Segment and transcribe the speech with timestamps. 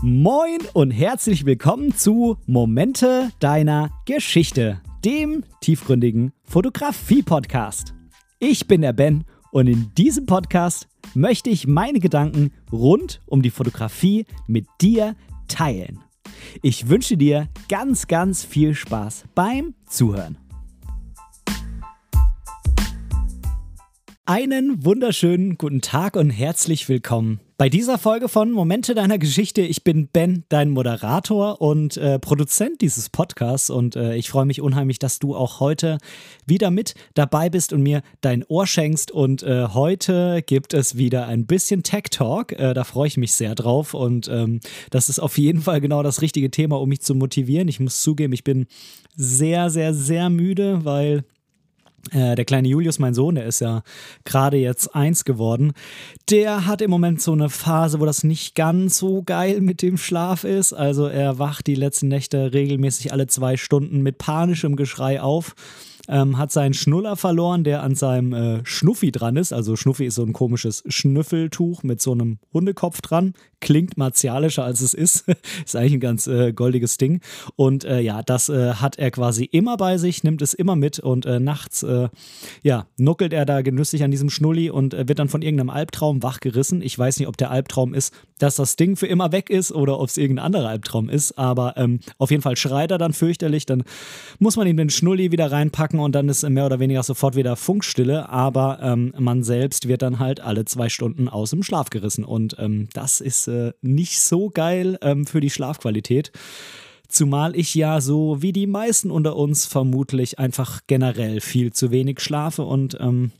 [0.00, 7.94] Moin und herzlich willkommen zu Momente deiner Geschichte, dem tiefgründigen Fotografie-Podcast.
[8.38, 13.50] Ich bin der Ben und in diesem Podcast möchte ich meine Gedanken rund um die
[13.50, 15.16] Fotografie mit dir
[15.48, 15.98] teilen.
[16.62, 20.38] Ich wünsche dir ganz, ganz viel Spaß beim Zuhören.
[24.26, 29.62] Einen wunderschönen guten Tag und herzlich willkommen bei dieser Folge von Momente deiner Geschichte.
[29.62, 34.60] Ich bin Ben, dein Moderator und äh, Produzent dieses Podcasts und äh, ich freue mich
[34.60, 35.98] unheimlich, dass du auch heute
[36.46, 39.10] wieder mit dabei bist und mir dein Ohr schenkst.
[39.10, 42.52] Und äh, heute gibt es wieder ein bisschen Tech Talk.
[42.52, 46.04] Äh, da freue ich mich sehr drauf und ähm, das ist auf jeden Fall genau
[46.04, 47.66] das richtige Thema, um mich zu motivieren.
[47.66, 48.68] Ich muss zugeben, ich bin
[49.16, 51.24] sehr, sehr, sehr müde, weil
[52.10, 53.82] äh, der kleine Julius, mein Sohn, der ist ja
[54.24, 55.72] gerade jetzt eins geworden,
[56.30, 59.96] der hat im Moment so eine Phase, wo das nicht ganz so geil mit dem
[59.96, 60.72] Schlaf ist.
[60.72, 65.54] Also er wacht die letzten Nächte regelmäßig alle zwei Stunden mit panischem Geschrei auf
[66.08, 69.52] ähm, hat seinen Schnuller verloren, der an seinem äh, Schnuffi dran ist.
[69.52, 73.34] Also Schnuffi ist so ein komisches Schnüffeltuch mit so einem Hundekopf dran.
[73.60, 75.24] Klingt martialischer als es ist.
[75.64, 77.20] ist eigentlich ein ganz äh, goldiges Ding.
[77.56, 80.98] Und äh, ja, das äh, hat er quasi immer bei sich, nimmt es immer mit
[80.98, 82.08] und äh, nachts, äh,
[82.62, 86.82] ja, nuckelt er da genüsslich an diesem Schnulli und wird dann von irgendeinem Albtraum wachgerissen.
[86.82, 89.98] Ich weiß nicht, ob der Albtraum ist, dass das Ding für immer weg ist oder
[89.98, 93.66] ob es irgendein anderer Albtraum ist, aber ähm, auf jeden Fall schreit er dann fürchterlich.
[93.66, 93.84] Dann
[94.38, 97.56] muss man ihm den Schnulli wieder reinpacken und dann ist mehr oder weniger sofort wieder
[97.56, 102.24] Funkstille, aber ähm, man selbst wird dann halt alle zwei Stunden aus dem Schlaf gerissen
[102.24, 106.30] und ähm, das ist äh, nicht so geil ähm, für die Schlafqualität.
[107.08, 112.20] Zumal ich ja so wie die meisten unter uns vermutlich einfach generell viel zu wenig
[112.20, 113.32] schlafe und ähm,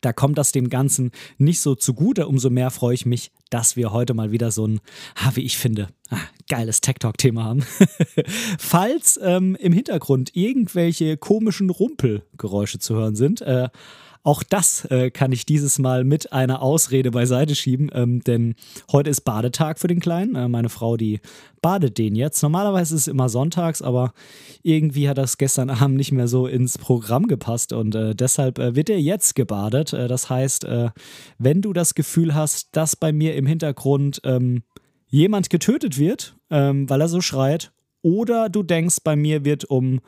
[0.00, 2.26] da kommt das dem Ganzen nicht so zugute.
[2.26, 4.80] Umso mehr freue ich mich, dass wir heute mal wieder so ein,
[5.34, 7.64] wie ich finde, ah, geiles Tech Talk-Thema haben.
[8.58, 13.68] Falls ähm, im Hintergrund irgendwelche komischen Rumpelgeräusche zu hören sind, äh,
[14.24, 18.54] auch das äh, kann ich dieses Mal mit einer Ausrede beiseite schieben, ähm, denn
[18.90, 20.34] heute ist Badetag für den Kleinen.
[20.34, 21.20] Äh, meine Frau, die
[21.60, 22.42] badet den jetzt.
[22.42, 24.14] Normalerweise ist es immer sonntags, aber
[24.62, 28.74] irgendwie hat das gestern Abend nicht mehr so ins Programm gepasst und äh, deshalb äh,
[28.74, 29.92] wird er jetzt gebadet.
[29.92, 30.88] Äh, das heißt, äh,
[31.38, 34.62] wenn du das Gefühl hast, dass bei mir im Hintergrund ähm,
[35.06, 37.72] jemand getötet wird, ähm, weil er so schreit,
[38.04, 40.00] oder du denkst, bei mir wird um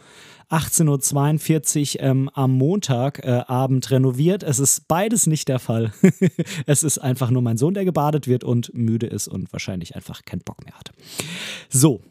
[0.51, 4.43] 18.42 Uhr ähm, am Montagabend äh, renoviert.
[4.45, 5.93] Es ist beides nicht der Fall.
[6.67, 10.25] es ist einfach nur mein Sohn, der gebadet wird und müde ist und wahrscheinlich einfach
[10.25, 10.93] keinen Bock mehr hat.
[11.69, 12.03] So,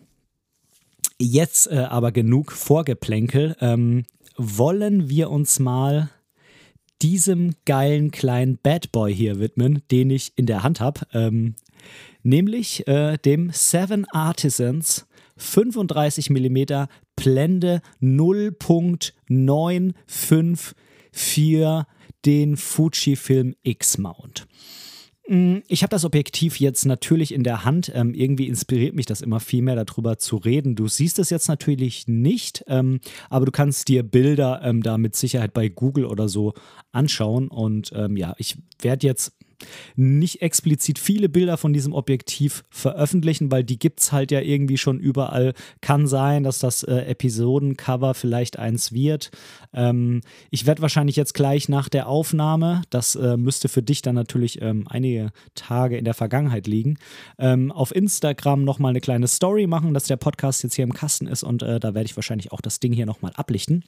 [1.20, 3.56] jetzt äh, aber genug Vorgeplänkel.
[3.62, 4.06] Ähm,
[4.38, 6.10] wollen wir uns mal
[7.02, 11.56] diesem geilen kleinen Bad Boy hier widmen, den ich in der Hand habe, ähm,
[12.24, 15.06] nämlich äh, dem Seven Artisans
[15.38, 20.74] 35 mm Blende 0.95
[21.12, 21.88] für
[22.26, 24.48] den Fujifilm X-Mount.
[25.28, 27.92] Mm, ich habe das Objektiv jetzt natürlich in der Hand.
[27.96, 30.76] Ähm, irgendwie inspiriert mich das immer viel mehr darüber zu reden.
[30.76, 35.16] Du siehst es jetzt natürlich nicht, ähm, aber du kannst dir Bilder ähm, da mit
[35.16, 36.54] Sicherheit bei Google oder so
[36.92, 37.48] anschauen.
[37.48, 39.34] Und ähm, ja, ich werde jetzt
[39.96, 44.78] nicht explizit viele Bilder von diesem Objektiv veröffentlichen, weil die gibt es halt ja irgendwie
[44.78, 45.54] schon überall.
[45.82, 49.32] Kann sein, dass das äh, Episodencover vielleicht eins wird.
[49.74, 50.22] Ähm,
[50.52, 54.62] ich werde wahrscheinlich jetzt gleich nach der Aufnahme, das äh, müsste für dich dann natürlich
[54.62, 56.98] ähm, einige Tage in der Vergangenheit liegen,
[57.38, 61.28] ähm, auf Instagram nochmal eine kleine Story machen, dass der Podcast jetzt hier im Kasten
[61.28, 63.84] ist und äh, da werde ich wahrscheinlich auch das Ding hier nochmal ablichten.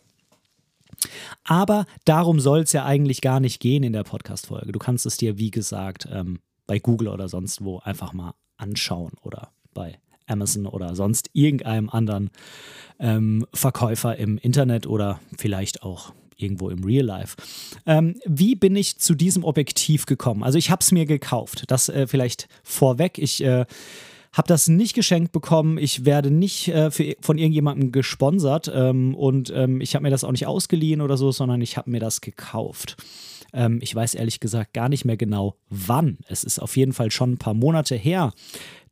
[1.44, 4.72] Aber darum soll es ja eigentlich gar nicht gehen in der Podcast-Folge.
[4.72, 9.14] Du kannst es dir, wie gesagt, ähm, bei Google oder sonst wo einfach mal anschauen
[9.22, 12.30] oder bei Amazon oder sonst irgendeinem anderen
[13.00, 17.36] ähm, Verkäufer im Internet oder vielleicht auch irgendwo im Real Life.
[17.86, 20.44] Ähm, wie bin ich zu diesem Objektiv gekommen?
[20.44, 21.64] Also ich habe es mir gekauft.
[21.68, 23.18] Das äh, vielleicht vorweg.
[23.18, 23.66] Ich äh,
[24.34, 25.78] habe das nicht geschenkt bekommen.
[25.78, 30.24] Ich werde nicht äh, für, von irgendjemandem gesponsert ähm, und ähm, ich habe mir das
[30.24, 32.98] auch nicht ausgeliehen oder so, sondern ich habe mir das gekauft.
[33.54, 36.18] Ähm, ich weiß ehrlich gesagt gar nicht mehr genau, wann.
[36.28, 38.34] Es ist auf jeden Fall schon ein paar Monate her.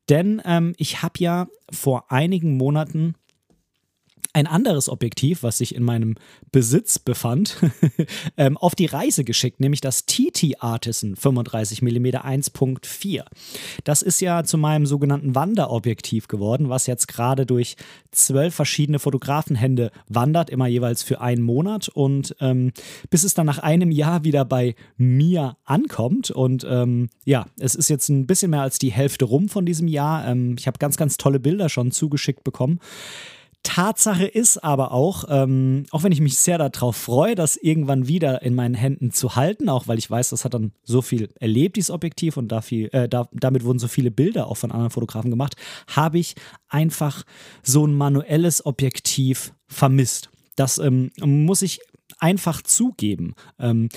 [0.09, 3.15] Denn ähm, ich habe ja vor einigen Monaten
[4.35, 6.15] ein anderes Objektiv, was sich in meinem
[6.51, 7.55] Besitz befand,
[8.37, 13.23] ähm, auf die Reise geschickt, nämlich das TT Artisan 35 mm 1.4.
[13.85, 17.77] Das ist ja zu meinem sogenannten Wanderobjektiv geworden, was jetzt gerade durch
[18.11, 22.73] zwölf verschiedene Fotografenhände wandert, immer jeweils für einen Monat und ähm,
[23.09, 26.29] bis es dann nach einem Jahr wieder bei mir ankommt.
[26.29, 29.87] Und ähm, ja, es ist jetzt ein bisschen mehr als die Hälfte rum von diesem
[29.87, 30.27] Jahr.
[30.27, 32.81] Ähm, ich habe ganz, ganz tolle Bilder schon zugeschickt bekommen.
[33.65, 38.43] Tatsache ist aber auch, ähm, auch wenn ich mich sehr darauf freue, das irgendwann wieder
[38.43, 41.75] in meinen Händen zu halten, auch weil ich weiß, das hat dann so viel erlebt,
[41.75, 44.91] dieses Objektiv, und da viel, äh, da, damit wurden so viele Bilder auch von anderen
[44.91, 45.55] Fotografen gemacht,
[45.87, 46.35] habe ich
[46.69, 47.23] einfach
[47.63, 50.29] so ein manuelles Objektiv vermisst.
[50.55, 51.79] Das ähm, muss ich
[52.19, 53.33] einfach zugeben.
[53.59, 53.89] Ähm,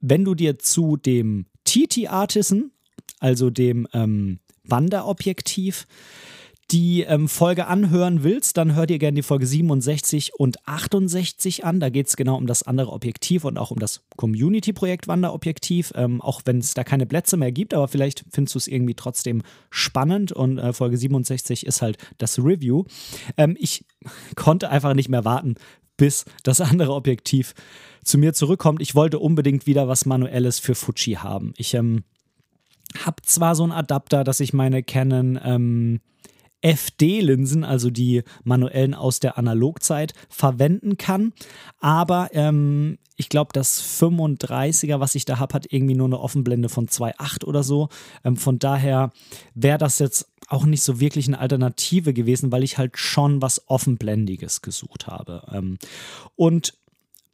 [0.00, 2.72] wenn du dir zu dem TT Artisan,
[3.20, 5.86] also dem ähm, Wanderobjektiv,
[6.72, 11.80] die ähm, Folge anhören willst, dann hör dir gerne die Folge 67 und 68 an.
[11.80, 15.92] Da geht es genau um das andere Objektiv und auch um das Community-Projekt Wanderobjektiv.
[15.94, 18.94] Ähm, auch wenn es da keine Plätze mehr gibt, aber vielleicht findest du es irgendwie
[18.94, 20.32] trotzdem spannend.
[20.32, 22.84] Und äh, Folge 67 ist halt das Review.
[23.36, 23.84] Ähm, ich
[24.36, 25.56] konnte einfach nicht mehr warten,
[25.98, 27.54] bis das andere Objektiv
[28.02, 28.80] zu mir zurückkommt.
[28.80, 31.52] Ich wollte unbedingt wieder was Manuelles für Fuji haben.
[31.58, 32.04] Ich ähm,
[33.04, 36.00] habe zwar so einen Adapter, dass ich meine Canon ähm,
[36.62, 41.32] FD-Linsen, also die manuellen aus der Analogzeit, verwenden kann.
[41.80, 46.68] Aber ähm, ich glaube, das 35er, was ich da habe, hat irgendwie nur eine Offenblende
[46.68, 47.88] von 2,8 oder so.
[48.24, 49.12] Ähm, von daher
[49.54, 53.68] wäre das jetzt auch nicht so wirklich eine Alternative gewesen, weil ich halt schon was
[53.68, 55.46] Offenblendiges gesucht habe.
[55.52, 55.78] Ähm,
[56.36, 56.74] und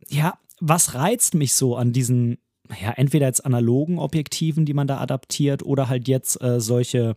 [0.09, 2.39] ja, was reizt mich so an diesen
[2.81, 7.15] ja, entweder jetzt analogen Objektiven, die man da adaptiert, oder halt jetzt äh, solche,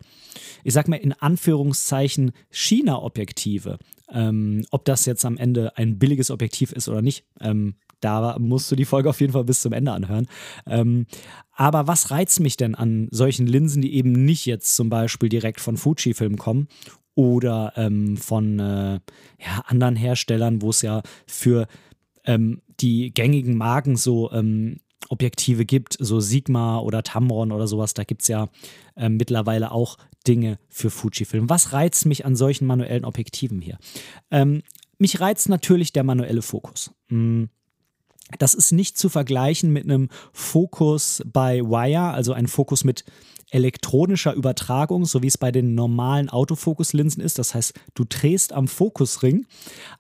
[0.63, 3.77] ich sag mal in Anführungszeichen, China-Objektive.
[4.13, 8.69] Ähm, ob das jetzt am Ende ein billiges Objektiv ist oder nicht, ähm, da musst
[8.71, 10.27] du die Folge auf jeden Fall bis zum Ende anhören.
[10.65, 11.05] Ähm,
[11.53, 15.61] aber was reizt mich denn an solchen Linsen, die eben nicht jetzt zum Beispiel direkt
[15.61, 16.67] von Fujifilm kommen
[17.15, 18.93] oder ähm, von äh,
[19.39, 21.67] ja, anderen Herstellern, wo es ja für
[22.25, 28.03] ähm, die gängigen Marken so ähm, Objektive gibt, so Sigma oder Tamron oder sowas, da
[28.03, 28.49] gibt es ja
[28.95, 31.49] äh, mittlerweile auch Dinge für Fujifilm.
[31.49, 33.77] Was reizt mich an solchen manuellen Objektiven hier?
[34.29, 34.61] Ähm,
[34.97, 36.91] mich reizt natürlich der manuelle Fokus.
[37.09, 37.45] Mm.
[38.39, 43.03] Das ist nicht zu vergleichen mit einem Fokus bei Wire, also ein Fokus mit
[43.51, 47.37] elektronischer Übertragung, so wie es bei den normalen Autofokuslinsen ist.
[47.37, 49.45] Das heißt, du drehst am Fokusring,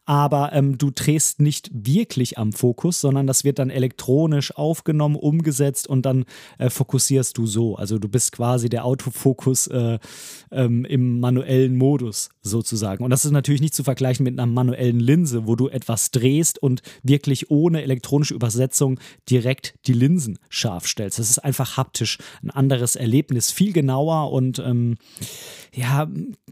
[0.05, 5.87] aber ähm, du drehst nicht wirklich am Fokus, sondern das wird dann elektronisch aufgenommen, umgesetzt
[5.87, 6.25] und dann
[6.57, 7.75] äh, fokussierst du so.
[7.75, 9.99] Also du bist quasi der Autofokus äh,
[10.51, 13.03] ähm, im manuellen Modus sozusagen.
[13.03, 16.63] Und das ist natürlich nicht zu vergleichen mit einer manuellen Linse, wo du etwas drehst
[16.63, 21.17] und wirklich ohne elektronische Übersetzung direkt die Linsen scharf stellst.
[21.17, 24.97] Das ist einfach haptisch ein anderes Erlebnis viel genauer und ähm,
[25.73, 26.07] ja,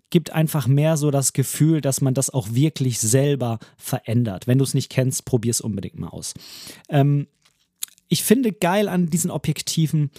[0.10, 4.48] gibt einfach mehr so das Gefühl, dass man das auch wirklich selber verändert.
[4.48, 6.34] Wenn du es nicht kennst, probier es unbedingt mal aus.
[6.90, 7.28] Ähm,
[8.08, 10.10] ich finde geil an diesen Objektiven,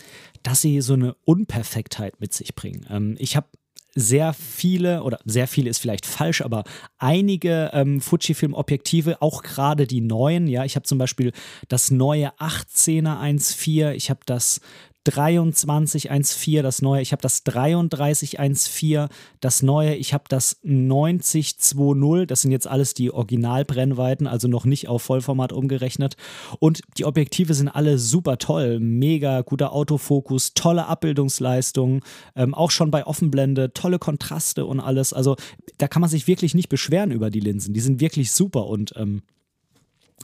[0.42, 2.86] dass sie so eine Unperfektheit mit sich bringen.
[2.88, 3.48] Ähm, ich habe
[3.94, 6.64] sehr viele, oder sehr viele ist vielleicht falsch, aber
[6.98, 11.32] einige ähm, Fujifilm-Objektive, auch gerade die neuen, ja, ich habe zum Beispiel
[11.68, 14.60] das neue 18er 1.4, ich habe das
[15.04, 19.08] 2314, das neue, ich habe das 3314,
[19.40, 24.88] das neue, ich habe das 9020, das sind jetzt alles die Originalbrennweiten, also noch nicht
[24.88, 26.16] auf Vollformat umgerechnet.
[26.58, 32.04] Und die Objektive sind alle super toll, mega guter Autofokus, tolle Abbildungsleistung,
[32.36, 35.12] ähm, auch schon bei Offenblende, tolle Kontraste und alles.
[35.14, 35.36] Also
[35.78, 38.92] da kann man sich wirklich nicht beschweren über die Linsen, die sind wirklich super und
[38.96, 39.22] ähm,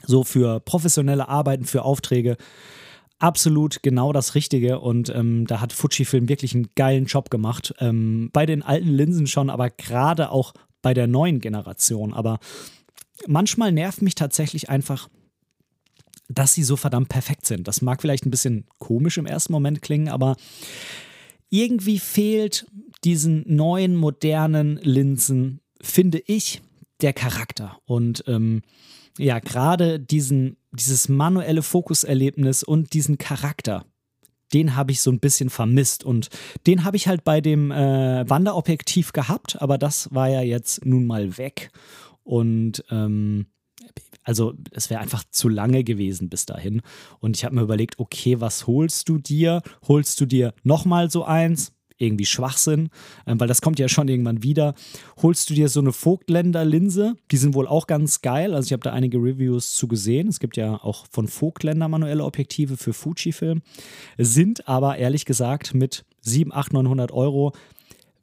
[0.05, 2.37] so für professionelle Arbeiten, für Aufträge
[3.19, 7.73] absolut genau das Richtige und ähm, da hat Fujifilm wirklich einen geilen Job gemacht.
[7.79, 12.13] Ähm, bei den alten Linsen schon, aber gerade auch bei der neuen Generation.
[12.13, 12.39] Aber
[13.25, 15.09] manchmal nervt mich tatsächlich einfach,
[16.29, 17.67] dass sie so verdammt perfekt sind.
[17.67, 20.35] Das mag vielleicht ein bisschen komisch im ersten Moment klingen, aber
[21.49, 22.67] irgendwie fehlt
[23.03, 26.61] diesen neuen, modernen Linsen, finde ich,
[27.01, 27.79] der Charakter.
[27.85, 28.61] Und ähm,
[29.17, 33.85] ja, gerade diesen dieses manuelle Fokuserlebnis und diesen Charakter,
[34.53, 36.03] den habe ich so ein bisschen vermisst.
[36.03, 36.29] Und
[36.65, 41.05] den habe ich halt bei dem äh, Wanderobjektiv gehabt, aber das war ja jetzt nun
[41.05, 41.71] mal weg.
[42.23, 43.47] Und ähm,
[44.23, 46.81] also es wäre einfach zu lange gewesen bis dahin.
[47.19, 49.61] Und ich habe mir überlegt, okay, was holst du dir?
[49.87, 51.73] Holst du dir nochmal so eins?
[51.97, 52.89] Irgendwie Schwachsinn,
[53.25, 54.75] ähm, weil das kommt ja schon irgendwann wieder.
[55.21, 58.53] Holst du dir so eine Vogtländer-Linse, die sind wohl auch ganz geil.
[58.53, 60.27] Also ich habe da einige Reviews zu gesehen.
[60.27, 63.61] Es gibt ja auch von Vogtländer manuelle Objektive für Fujifilm,
[64.17, 67.53] sind aber ehrlich gesagt mit 7, 8, 900 Euro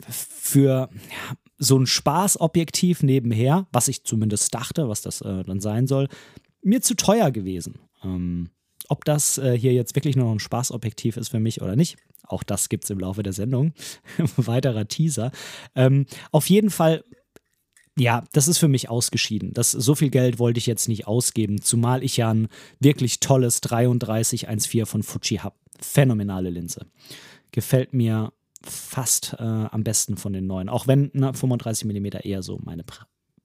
[0.08, 5.86] für ja, so ein Spaßobjektiv nebenher, was ich zumindest dachte, was das äh, dann sein
[5.86, 6.08] soll,
[6.62, 7.78] mir zu teuer gewesen.
[8.02, 8.50] Ähm,
[8.88, 11.96] ob das äh, hier jetzt wirklich nur noch ein Spaßobjektiv ist für mich oder nicht,
[12.26, 13.72] auch das gibt es im Laufe der Sendung.
[14.36, 15.30] Weiterer Teaser.
[15.74, 17.04] Ähm, auf jeden Fall
[17.96, 19.52] ja, das ist für mich ausgeschieden.
[19.52, 22.48] Das, so viel Geld wollte ich jetzt nicht ausgeben, zumal ich ja ein
[22.80, 25.54] wirklich tolles 3314 von Fuji habe.
[25.80, 26.86] Phänomenale Linse.
[27.52, 30.68] Gefällt mir fast äh, am besten von den neuen.
[30.68, 32.84] Auch wenn na, 35 mm eher so meine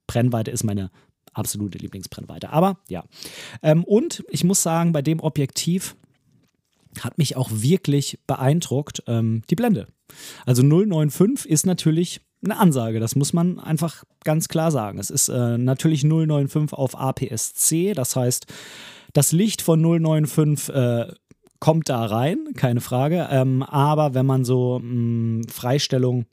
[0.08, 0.90] Brennweite ist, meine
[1.32, 2.50] absolute Lieblingsbrennweite.
[2.50, 3.04] Aber ja.
[3.62, 5.96] Ähm, und ich muss sagen, bei dem Objektiv
[6.98, 9.86] hat mich auch wirklich beeindruckt ähm, die Blende.
[10.46, 14.98] Also 095 ist natürlich eine Ansage, das muss man einfach ganz klar sagen.
[14.98, 18.46] Es ist äh, natürlich 095 auf APS-C, das heißt,
[19.12, 21.12] das Licht von 095 äh,
[21.58, 23.28] kommt da rein, keine Frage.
[23.30, 26.26] Ähm, aber wenn man so mh, mm, Freistellung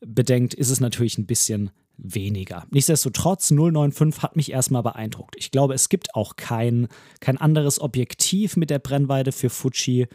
[0.00, 2.64] bedenkt, ist es natürlich ein bisschen weniger.
[2.70, 5.36] Nichtsdestotrotz, 095 hat mich erstmal beeindruckt.
[5.36, 6.88] Ich glaube, es gibt auch kein,
[7.20, 10.06] kein anderes Objektiv mit der Brennweite für Fuji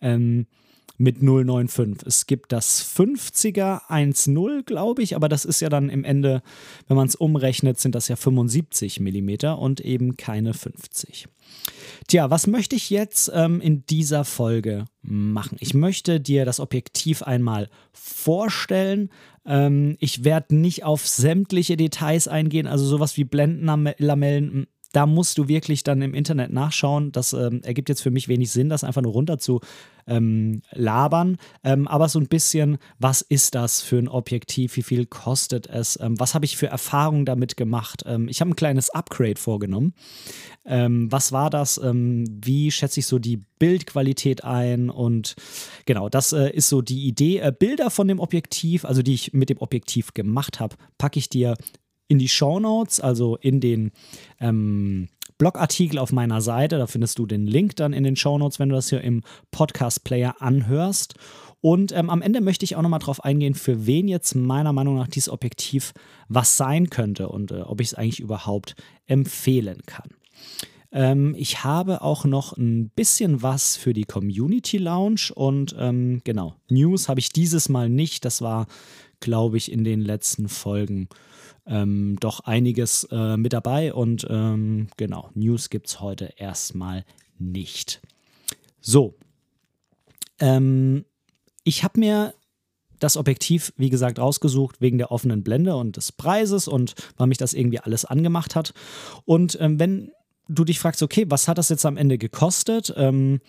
[0.00, 0.46] ähm,
[0.98, 2.06] mit 095.
[2.06, 6.42] Es gibt das 50er 1.0, glaube ich, aber das ist ja dann im Ende,
[6.88, 11.28] wenn man es umrechnet, sind das ja 75 mm und eben keine 50.
[12.08, 15.56] Tja, was möchte ich jetzt ähm, in dieser Folge machen?
[15.60, 19.10] Ich möchte dir das Objektiv einmal vorstellen.
[19.46, 25.48] Ähm, ich werde nicht auf sämtliche Details eingehen, also sowas wie Blendenlamellen da musst du
[25.48, 27.12] wirklich dann im Internet nachschauen.
[27.12, 29.60] Das ähm, ergibt jetzt für mich wenig Sinn, das einfach nur runter zu
[30.06, 31.36] ähm, labern.
[31.62, 34.76] Ähm, aber so ein bisschen, was ist das für ein Objektiv?
[34.76, 35.98] Wie viel kostet es?
[36.00, 38.04] Ähm, was habe ich für Erfahrungen damit gemacht?
[38.06, 39.92] Ähm, ich habe ein kleines Upgrade vorgenommen.
[40.64, 41.80] Ähm, was war das?
[41.80, 44.90] wie schätze ich so die Bildqualität ein?
[44.90, 45.36] Und
[45.86, 47.38] genau, das äh, ist so die Idee.
[47.38, 51.28] Äh, Bilder von dem Objektiv, also die ich mit dem Objektiv gemacht habe, packe ich
[51.28, 51.56] dir
[52.08, 53.92] in die Show Notes, also in den
[54.40, 56.78] ähm, Blogartikel auf meiner Seite.
[56.78, 59.22] Da findest du den Link dann in den Show Notes, wenn du das hier im
[59.52, 61.14] Podcast-Player anhörst.
[61.60, 64.96] Und ähm, am Ende möchte ich auch nochmal drauf eingehen, für wen jetzt meiner Meinung
[64.96, 65.92] nach dieses Objektiv
[66.28, 70.08] was sein könnte und äh, ob ich es eigentlich überhaupt empfehlen kann.
[70.92, 76.54] Ähm, ich habe auch noch ein bisschen was für die Community Lounge und ähm, genau,
[76.70, 78.24] News habe ich dieses Mal nicht.
[78.24, 78.66] Das war,
[79.20, 81.08] glaube ich, in den letzten Folgen
[81.66, 87.04] ähm, doch einiges äh, mit dabei und ähm, genau, News gibt es heute erstmal
[87.38, 88.00] nicht.
[88.80, 89.14] So,
[90.40, 91.04] ähm,
[91.64, 92.34] ich habe mir
[92.98, 97.38] das Objektiv, wie gesagt, rausgesucht wegen der offenen Blende und des Preises und weil mich
[97.38, 98.74] das irgendwie alles angemacht hat.
[99.24, 100.10] Und ähm, wenn
[100.48, 102.92] du dich fragst, okay, was hat das jetzt am Ende gekostet?
[102.96, 103.40] Ähm,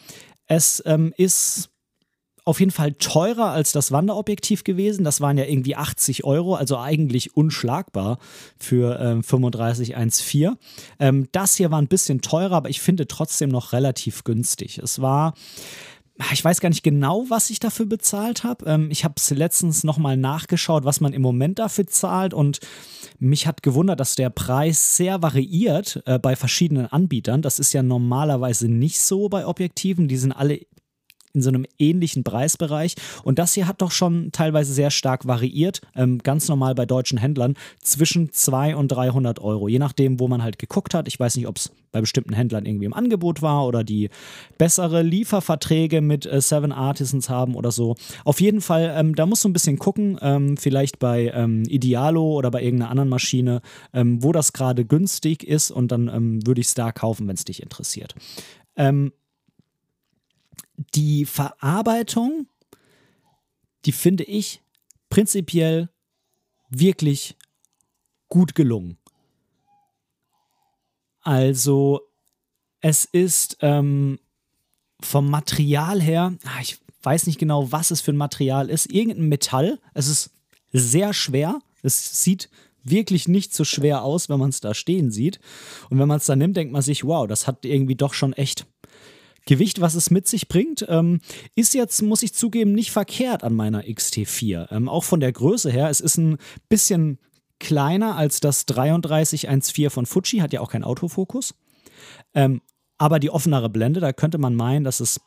[0.46, 1.70] es ähm, ist
[2.46, 5.04] auf jeden Fall teurer als das Wanderobjektiv gewesen.
[5.04, 8.20] Das waren ja irgendwie 80 Euro, also eigentlich unschlagbar
[8.58, 10.56] für ähm, 3514.
[11.00, 14.78] Ähm, das hier war ein bisschen teurer, aber ich finde trotzdem noch relativ günstig.
[14.80, 15.34] Es war
[16.34, 18.66] ich weiß gar nicht genau, was ich dafür bezahlt habe.
[18.66, 22.60] Ähm, ich habe es letztens nochmal nachgeschaut, was man im Moment dafür zahlt und
[23.20, 27.42] mich hat gewundert, dass der Preis sehr variiert äh, bei verschiedenen Anbietern.
[27.42, 30.08] Das ist ja normalerweise nicht so bei Objektiven.
[30.08, 30.60] Die sind alle
[31.34, 32.96] in so einem ähnlichen Preisbereich.
[33.24, 37.18] Und das hier hat doch schon teilweise sehr stark variiert, ähm, ganz normal bei deutschen
[37.18, 41.08] Händlern, zwischen 200 und 300 Euro, je nachdem, wo man halt geguckt hat.
[41.08, 44.10] Ich weiß nicht, ob es bei bestimmten Händlern irgendwie im Angebot war oder die
[44.58, 47.96] bessere Lieferverträge mit äh, Seven Artisans haben oder so.
[48.26, 52.24] Auf jeden Fall, ähm, da musst du ein bisschen gucken, ähm, vielleicht bei ähm, Idealo
[52.24, 53.62] oder bei irgendeiner anderen Maschine,
[53.94, 57.36] ähm, wo das gerade günstig ist und dann ähm, würde ich es da kaufen, wenn
[57.36, 58.16] es dich interessiert.
[58.76, 59.12] Ähm,
[60.96, 62.48] die Verarbeitung,
[63.86, 64.62] die finde ich
[65.10, 65.90] prinzipiell
[66.70, 67.36] wirklich
[68.30, 68.98] gut gelungen.
[71.22, 72.02] Also
[72.82, 74.20] es ist ähm,
[75.02, 79.28] vom Material her, ah, ich weiß nicht genau, was es für ein Material ist, irgendein
[79.28, 79.80] Metall.
[79.94, 80.32] Es ist
[80.72, 81.62] sehr schwer.
[81.82, 82.50] Es sieht
[82.84, 85.40] wirklich nicht so schwer aus, wenn man es da stehen sieht.
[85.90, 88.34] Und wenn man es da nimmt, denkt man sich, wow, das hat irgendwie doch schon
[88.34, 88.66] echt
[89.50, 91.22] Gewicht, was es mit sich bringt, ähm,
[91.56, 94.72] ist jetzt, muss ich zugeben, nicht verkehrt an meiner XT4.
[94.72, 96.38] Ähm, auch von der Größe her, es ist ein
[96.70, 97.18] bisschen
[97.60, 101.56] kleiner als das 3314 von Fuji, hat ja auch keinen Autofokus.
[102.36, 102.62] Ähm,
[103.00, 105.20] aber die offenere Blende, da könnte man meinen, dass es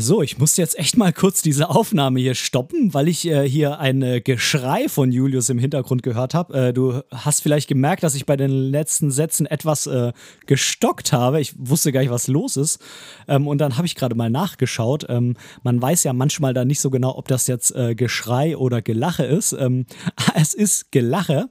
[0.00, 3.80] So, ich muss jetzt echt mal kurz diese Aufnahme hier stoppen, weil ich äh, hier
[3.80, 6.68] ein äh, Geschrei von Julius im Hintergrund gehört habe.
[6.68, 10.12] Äh, du hast vielleicht gemerkt, dass ich bei den letzten Sätzen etwas äh,
[10.46, 11.42] gestockt habe.
[11.42, 12.80] Ich wusste gar nicht, was los ist.
[13.28, 15.04] Ähm, und dann habe ich gerade mal nachgeschaut.
[15.10, 18.80] Ähm, man weiß ja manchmal da nicht so genau, ob das jetzt äh, Geschrei oder
[18.80, 19.52] Gelache ist.
[19.52, 19.84] Ähm,
[20.34, 21.50] es ist Gelache.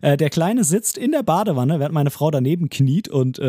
[0.00, 3.40] Äh, der Kleine sitzt in der Badewanne, während meine Frau daneben kniet und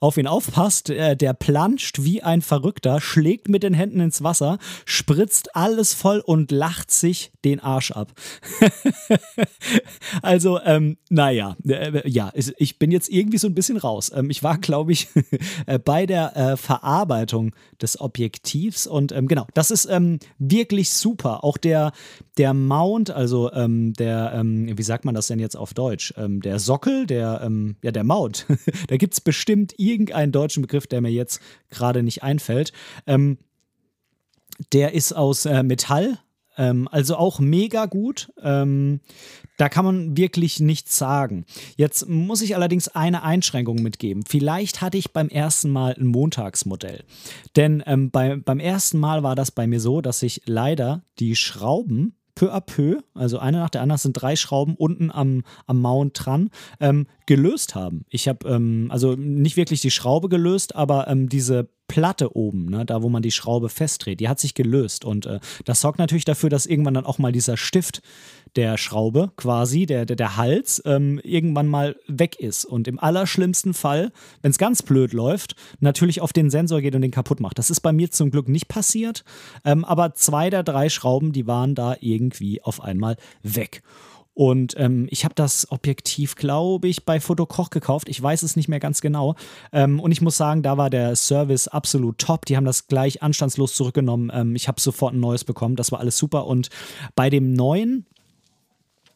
[0.00, 0.88] auf ihn aufpasst.
[0.88, 6.52] Der planscht wie ein Verrückter, schlägt mit den Händen ins Wasser, spritzt alles voll und
[6.52, 8.12] lacht sich den Arsch ab.
[10.22, 14.12] also, ähm, naja, äh, ja, ich bin jetzt irgendwie so ein bisschen raus.
[14.14, 15.08] Ähm, ich war, glaube ich,
[15.66, 21.44] äh, bei der äh, Verarbeitung des Objektivs und ähm, genau, das ist ähm, wirklich super.
[21.44, 21.92] Auch der,
[22.36, 26.12] der Mount, also ähm, der, ähm, wie sagt man das denn jetzt auf Deutsch?
[26.16, 27.50] Der Sockel, der,
[27.82, 28.46] ja, der Mount.
[28.88, 32.72] da gibt es bestimmt irgendeinen deutschen Begriff, der mir jetzt gerade nicht einfällt.
[33.06, 33.38] Ähm,
[34.72, 36.18] der ist aus äh, Metall,
[36.56, 38.32] ähm, also auch mega gut.
[38.42, 39.00] Ähm,
[39.56, 41.44] da kann man wirklich nichts sagen.
[41.76, 44.24] Jetzt muss ich allerdings eine Einschränkung mitgeben.
[44.26, 47.04] Vielleicht hatte ich beim ersten Mal ein Montagsmodell.
[47.56, 51.36] Denn ähm, bei, beim ersten Mal war das bei mir so, dass ich leider die
[51.36, 55.78] Schrauben peu à peu, also eine nach der anderen sind drei Schrauben unten am, am
[55.82, 56.48] Mount dran,
[56.80, 58.06] ähm, gelöst haben.
[58.08, 62.86] Ich habe ähm, also nicht wirklich die Schraube gelöst, aber ähm, diese Platte oben, ne,
[62.86, 65.04] da wo man die Schraube festdreht, die hat sich gelöst.
[65.04, 68.00] Und äh, das sorgt natürlich dafür, dass irgendwann dann auch mal dieser Stift
[68.56, 72.64] der Schraube quasi, der, der, der Hals, ähm, irgendwann mal weg ist.
[72.64, 77.02] Und im allerschlimmsten Fall, wenn es ganz blöd läuft, natürlich auf den Sensor geht und
[77.02, 77.58] den kaputt macht.
[77.58, 79.24] Das ist bei mir zum Glück nicht passiert.
[79.64, 83.82] Ähm, aber zwei der drei Schrauben, die waren da irgendwie auf einmal weg.
[84.40, 88.08] Und ähm, ich habe das Objektiv, glaube ich, bei Fotokoch gekauft.
[88.08, 89.34] Ich weiß es nicht mehr ganz genau.
[89.72, 92.46] Ähm, und ich muss sagen, da war der Service absolut top.
[92.46, 94.30] Die haben das gleich anstandslos zurückgenommen.
[94.32, 95.76] Ähm, ich habe sofort ein neues bekommen.
[95.76, 96.46] Das war alles super.
[96.46, 96.70] Und
[97.16, 98.06] bei dem neuen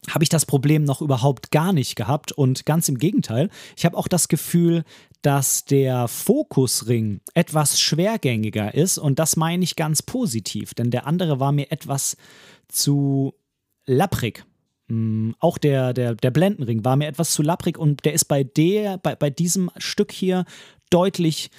[0.09, 2.31] habe ich das Problem noch überhaupt gar nicht gehabt.
[2.31, 4.83] Und ganz im Gegenteil, ich habe auch das Gefühl,
[5.21, 8.97] dass der Fokusring etwas schwergängiger ist.
[8.97, 12.17] Und das meine ich ganz positiv, denn der andere war mir etwas
[12.67, 13.33] zu
[13.85, 14.45] lapprig.
[14.87, 18.43] Mm, auch der, der, der Blendenring war mir etwas zu lapprig und der ist bei
[18.43, 20.45] der, bei, bei diesem Stück hier
[20.91, 21.49] deutlich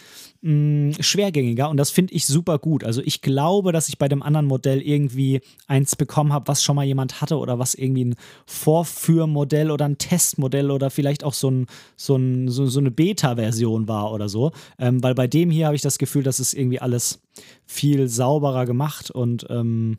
[0.46, 2.84] mh, mm, schwergängiger und das finde ich super gut.
[2.84, 6.76] Also ich glaube, dass ich bei dem anderen Modell irgendwie eins bekommen habe, was schon
[6.76, 11.50] mal jemand hatte oder was irgendwie ein Vorführmodell oder ein Testmodell oder vielleicht auch so,
[11.50, 14.52] ein, so, ein, so, so eine Beta-Version war oder so.
[14.78, 17.20] Ähm, weil bei dem hier habe ich das Gefühl, dass es irgendwie alles
[17.66, 19.98] viel sauberer gemacht und ähm,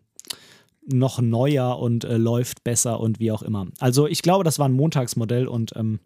[0.89, 3.67] noch neuer und äh, läuft besser und wie auch immer.
[3.79, 5.99] Also ich glaube, das war ein Montagsmodell und ähm,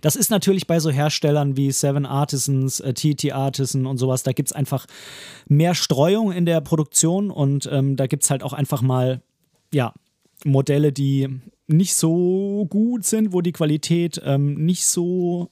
[0.00, 4.32] das ist natürlich bei so Herstellern wie Seven Artisans, äh, TT Artisan und sowas, da
[4.32, 4.86] gibt es einfach
[5.48, 9.22] mehr Streuung in der Produktion und ähm, da gibt es halt auch einfach mal,
[9.72, 9.92] ja,
[10.44, 11.28] Modelle, die
[11.66, 15.50] nicht so gut sind, wo die Qualität ähm, nicht so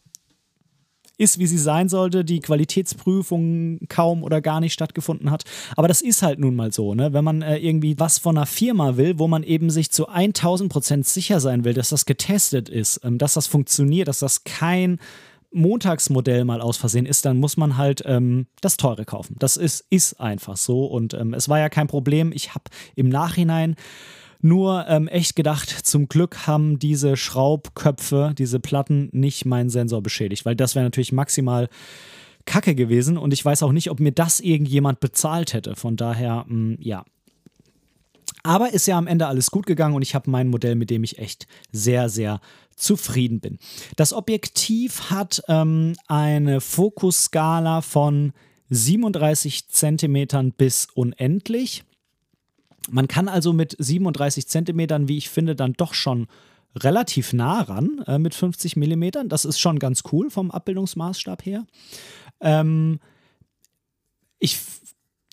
[1.20, 5.44] ist, wie sie sein sollte, die Qualitätsprüfung kaum oder gar nicht stattgefunden hat.
[5.76, 7.12] Aber das ist halt nun mal so, ne?
[7.12, 10.72] wenn man äh, irgendwie was von einer Firma will, wo man eben sich zu 1000
[10.72, 14.98] Prozent sicher sein will, dass das getestet ist, ähm, dass das funktioniert, dass das kein
[15.52, 19.36] Montagsmodell mal aus Versehen ist, dann muss man halt ähm, das teure kaufen.
[19.38, 22.32] Das ist, ist einfach so und ähm, es war ja kein Problem.
[22.32, 23.76] Ich habe im Nachhinein
[24.42, 30.44] nur ähm, echt gedacht, zum Glück haben diese Schraubköpfe, diese Platten nicht meinen Sensor beschädigt,
[30.44, 31.68] weil das wäre natürlich maximal
[32.46, 35.76] kacke gewesen und ich weiß auch nicht, ob mir das irgendjemand bezahlt hätte.
[35.76, 37.04] Von daher, mh, hm, ja.
[38.42, 41.04] Aber ist ja am Ende alles gut gegangen und ich habe mein Modell, mit dem
[41.04, 42.40] ich echt sehr, sehr
[42.74, 43.58] zufrieden bin.
[43.96, 48.32] Das Objektiv hat ähm, eine Fokusskala von
[48.70, 51.84] 37 Zentimetern bis unendlich.
[52.90, 56.26] Man kann also mit 37 Zentimetern, wie ich finde, dann doch schon
[56.76, 59.28] relativ nah ran äh, mit 50 Millimetern.
[59.28, 61.66] Das ist schon ganz cool vom Abbildungsmaßstab her.
[62.40, 63.00] Ähm,
[64.38, 64.58] ich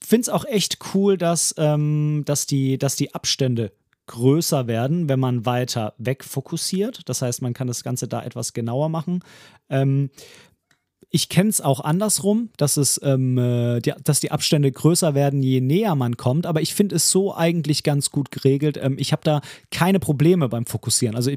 [0.04, 3.72] finde es auch echt cool, dass, ähm, dass, die, dass die Abstände
[4.08, 7.02] größer werden, wenn man weiter weg fokussiert.
[7.10, 9.20] Das heißt, man kann das Ganze da etwas genauer machen.
[9.70, 10.10] Ähm,
[11.10, 15.41] ich kenne es auch andersrum, dass, es, ähm, äh, die, dass die Abstände größer werden,
[15.41, 16.46] je näher man kommt.
[16.46, 18.78] Aber ich finde es so eigentlich ganz gut geregelt.
[18.82, 19.41] Ähm, ich habe da
[19.72, 21.15] keine Probleme beim Fokussieren.
[21.15, 21.32] Also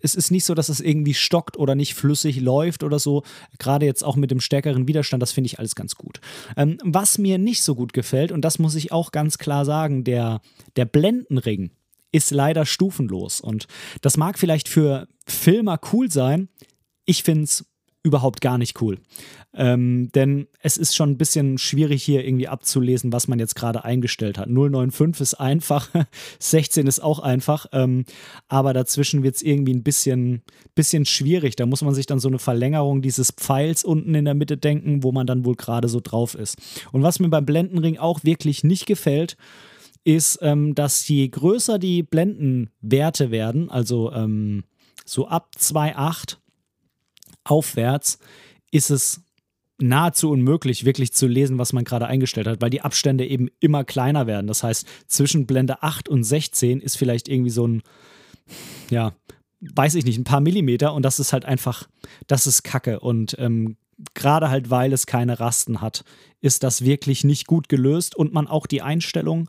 [0.00, 3.24] es ist nicht so, dass es irgendwie stockt oder nicht flüssig läuft oder so.
[3.58, 6.20] Gerade jetzt auch mit dem stärkeren Widerstand, das finde ich alles ganz gut.
[6.56, 10.04] Ähm, was mir nicht so gut gefällt, und das muss ich auch ganz klar sagen,
[10.04, 10.40] der,
[10.76, 11.72] der Blendenring
[12.12, 13.40] ist leider stufenlos.
[13.40, 13.66] Und
[14.02, 16.48] das mag vielleicht für Filmer cool sein.
[17.06, 17.64] Ich finde es
[18.04, 18.98] überhaupt gar nicht cool.
[19.54, 23.84] Ähm, denn es ist schon ein bisschen schwierig hier irgendwie abzulesen, was man jetzt gerade
[23.84, 24.48] eingestellt hat.
[24.48, 25.88] 095 ist einfach,
[26.38, 28.04] 16 ist auch einfach, ähm,
[28.46, 30.42] aber dazwischen wird es irgendwie ein bisschen,
[30.74, 31.56] bisschen schwierig.
[31.56, 35.02] Da muss man sich dann so eine Verlängerung dieses Pfeils unten in der Mitte denken,
[35.02, 36.58] wo man dann wohl gerade so drauf ist.
[36.92, 39.38] Und was mir beim Blendenring auch wirklich nicht gefällt,
[40.04, 44.64] ist, ähm, dass je größer die Blendenwerte werden, also ähm,
[45.06, 46.36] so ab 2,8
[47.44, 48.18] aufwärts,
[48.70, 49.22] ist es
[49.78, 53.84] nahezu unmöglich, wirklich zu lesen, was man gerade eingestellt hat, weil die Abstände eben immer
[53.84, 54.46] kleiner werden.
[54.46, 57.82] Das heißt, zwischen Blende 8 und 16 ist vielleicht irgendwie so ein,
[58.90, 59.12] ja,
[59.60, 61.88] weiß ich nicht, ein paar Millimeter und das ist halt einfach,
[62.26, 63.00] das ist Kacke.
[63.00, 63.76] Und ähm,
[64.14, 66.04] gerade halt, weil es keine Rasten hat,
[66.40, 69.48] ist das wirklich nicht gut gelöst und man auch die Einstellung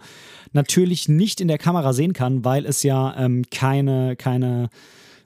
[0.54, 4.70] natürlich nicht in der Kamera sehen kann, weil es ja ähm, keine, keine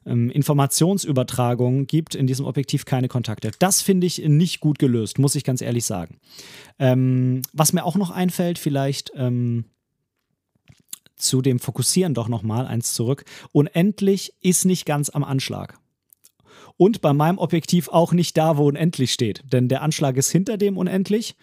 [0.10, 3.52] ähm, Informationsübertragung gibt, in diesem Objektiv keine Kontakte.
[3.60, 6.20] Das finde ich nicht gut gelöst, muss ich ganz ehrlich sagen.
[6.80, 9.66] Ähm, was mir auch noch einfällt, vielleicht ähm,
[11.16, 13.26] zu dem Fokussieren doch nochmal eins zurück.
[13.52, 15.78] Unendlich ist nicht ganz am Anschlag.
[16.78, 19.44] Und bei meinem Objektiv auch nicht da, wo unendlich steht.
[19.52, 21.36] Denn der Anschlag ist hinter dem unendlich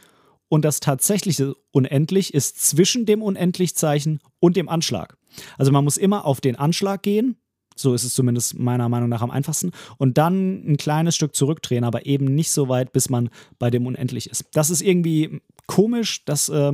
[0.49, 5.19] und das tatsächliche unendlich ist zwischen dem Unendlichzeichen und dem Anschlag.
[5.59, 7.37] Also man muss immer auf den Anschlag gehen,
[7.77, 9.71] so ist es zumindest meiner Meinung nach am einfachsten.
[9.99, 13.87] Und dann ein kleines Stück zurückdrehen, aber eben nicht so weit, bis man bei dem
[13.87, 14.47] unendlich ist.
[14.53, 16.25] Das ist irgendwie komisch.
[16.25, 16.73] Das äh,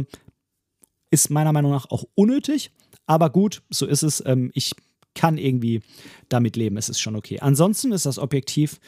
[1.11, 2.71] ist meiner Meinung nach auch unnötig.
[3.07, 4.23] Aber gut, so ist es.
[4.25, 4.75] Ähm, ich
[5.15, 5.83] kann irgendwie
[6.29, 6.77] damit leben.
[6.77, 7.41] Es ist schon okay.
[7.41, 8.81] Ansonsten ist das Objektiv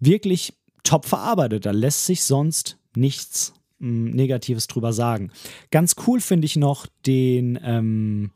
[0.00, 1.66] wirklich top verarbeitet.
[1.66, 5.30] Da lässt sich sonst nichts hm, Negatives drüber sagen.
[5.70, 7.58] Ganz cool finde ich noch den.
[7.62, 8.30] Ähm,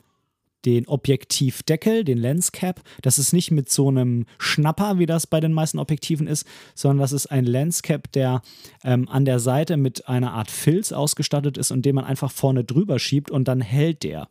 [0.65, 2.81] den Objektivdeckel, den Lenscap.
[3.01, 6.45] Das ist nicht mit so einem Schnapper, wie das bei den meisten Objektiven ist,
[6.75, 8.41] sondern das ist ein Lenscap, der
[8.83, 12.63] ähm, an der Seite mit einer Art Filz ausgestattet ist und den man einfach vorne
[12.63, 14.27] drüber schiebt und dann hält der.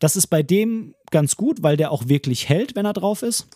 [0.00, 3.48] Das ist bei dem ganz gut, weil der auch wirklich hält, wenn er drauf ist.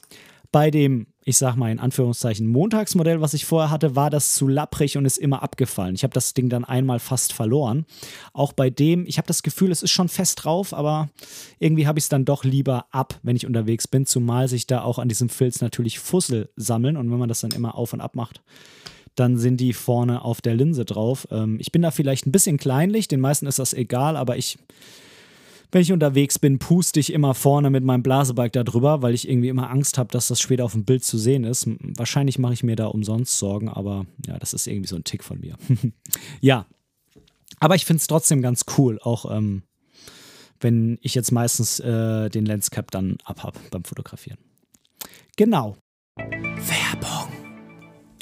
[0.50, 4.48] Bei dem, ich sag mal in Anführungszeichen, Montagsmodell, was ich vorher hatte, war das zu
[4.48, 5.94] lapprig und ist immer abgefallen.
[5.94, 7.86] Ich habe das Ding dann einmal fast verloren.
[8.32, 11.10] Auch bei dem, ich habe das Gefühl, es ist schon fest drauf, aber
[11.58, 14.82] irgendwie habe ich es dann doch lieber ab, wenn ich unterwegs bin, zumal sich da
[14.82, 18.00] auch an diesem Filz natürlich Fussel sammeln und wenn man das dann immer auf und
[18.00, 18.42] ab macht
[19.14, 21.28] dann sind die vorne auf der Linse drauf.
[21.30, 24.58] Ähm, ich bin da vielleicht ein bisschen kleinlich, den meisten ist das egal, aber ich
[25.72, 29.28] wenn ich unterwegs bin, puste ich immer vorne mit meinem Blasebike da drüber, weil ich
[29.28, 31.66] irgendwie immer Angst habe, dass das später auf dem Bild zu sehen ist.
[31.96, 35.24] Wahrscheinlich mache ich mir da umsonst Sorgen, aber ja, das ist irgendwie so ein Tick
[35.24, 35.56] von mir.
[36.40, 36.66] ja,
[37.58, 39.62] aber ich finde es trotzdem ganz cool, auch ähm,
[40.60, 44.38] wenn ich jetzt meistens äh, den Lenscap dann abhab beim Fotografieren.
[45.36, 45.76] Genau.
[46.16, 47.31] Werbung.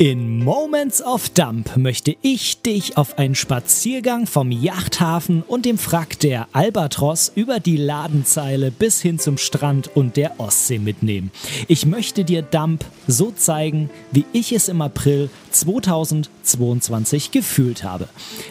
[0.02, 6.18] In Moments of Dump möchte ich dich auf einen Spaziergang vom Yachthafen und dem Frack
[6.20, 11.30] der Albatros über die Ladenzeile bis hin zum Strand und der Ostsee mitnehmen.
[11.68, 18.08] Ich möchte dir Dump so zeigen, wie ich es im April 2022 gefühlt habe.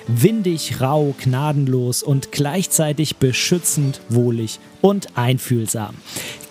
[0.07, 5.95] Windig, rau, gnadenlos und gleichzeitig beschützend, wohlig und einfühlsam.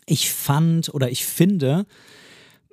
[0.05, 1.85] ich fand oder ich finde,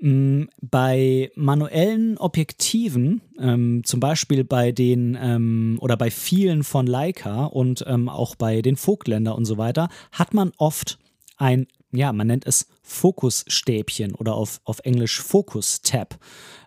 [0.00, 7.44] mh, bei manuellen Objektiven, ähm, zum Beispiel bei den ähm, oder bei vielen von Leica
[7.44, 10.98] und ähm, auch bei den Vogtländer und so weiter, hat man oft
[11.36, 16.18] ein, ja, man nennt es Fokusstäbchen oder auf, auf Englisch Focus-Tab.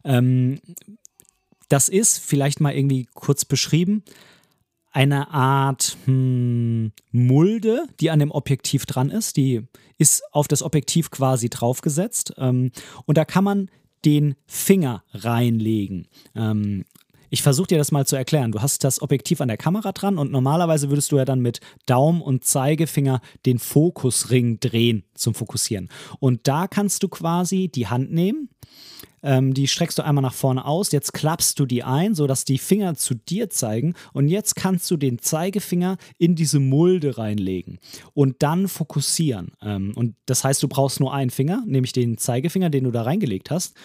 [0.04, 0.60] Ähm,
[1.70, 4.04] das ist vielleicht mal irgendwie kurz beschrieben
[4.92, 9.38] eine Art hm, Mulde, die an dem Objektiv dran ist.
[9.38, 12.34] Die ist auf das Objektiv quasi draufgesetzt.
[12.38, 12.72] Ähm,
[13.06, 13.70] und da kann man
[14.06, 16.08] den Finger reinlegen.
[16.36, 16.86] Ähm,
[17.30, 18.52] ich versuche dir das mal zu erklären.
[18.52, 21.60] Du hast das Objektiv an der Kamera dran und normalerweise würdest du ja dann mit
[21.86, 25.90] Daumen und Zeigefinger den Fokusring drehen zum Fokussieren.
[26.20, 28.50] Und da kannst du quasi die Hand nehmen,
[29.24, 32.58] ähm, die streckst du einmal nach vorne aus, jetzt klappst du die ein, sodass die
[32.58, 37.80] Finger zu dir zeigen und jetzt kannst du den Zeigefinger in diese Mulde reinlegen
[38.14, 39.52] und dann fokussieren.
[39.62, 43.04] Ähm, und das heißt, du brauchst nur einen Finger, nämlich den Zeigefinger, den du da
[43.04, 43.76] reingelegt hast.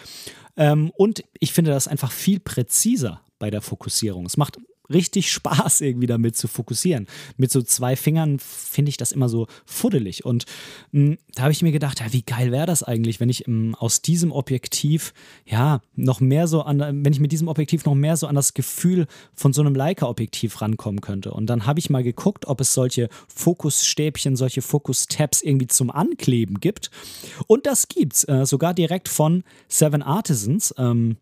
[0.56, 4.26] Ähm, und ich finde das einfach viel präziser bei der Fokussierung.
[4.26, 4.58] Es macht
[4.90, 7.06] richtig Spaß, irgendwie damit zu fokussieren.
[7.36, 10.24] Mit so zwei Fingern finde ich das immer so fuddelig.
[10.24, 10.46] Und
[10.92, 13.44] mh, hm, da habe ich mir gedacht, ja, wie geil wäre das eigentlich, wenn ich
[13.46, 15.12] mh, aus diesem Objektiv,
[15.44, 18.54] ja, noch mehr so an, wenn ich mit diesem Objektiv noch mehr so an das
[18.54, 21.32] Gefühl von so einem Leica-Objektiv rankommen könnte.
[21.32, 26.60] Und dann habe ich mal geguckt, ob es solche Fokusstäbchen, solche Fokus-Tabs irgendwie zum Ankleben
[26.60, 26.90] gibt.
[27.46, 30.74] Und das gibt's, äh, sogar direkt von Seven Artisans.
[30.78, 31.16] Ähm,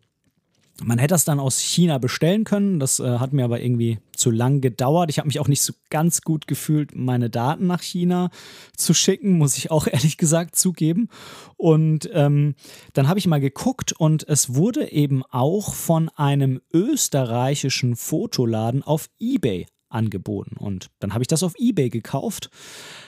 [0.81, 2.79] man hätte das dann aus China bestellen können.
[2.79, 5.09] Das äh, hat mir aber irgendwie zu lang gedauert.
[5.09, 8.31] Ich habe mich auch nicht so ganz gut gefühlt, meine Daten nach China
[8.75, 11.09] zu schicken, muss ich auch ehrlich gesagt zugeben.
[11.57, 12.55] Und ähm,
[12.93, 19.09] dann habe ich mal geguckt und es wurde eben auch von einem österreichischen Fotoladen auf
[19.19, 20.57] eBay angeboten.
[20.57, 22.49] Und dann habe ich das auf eBay gekauft.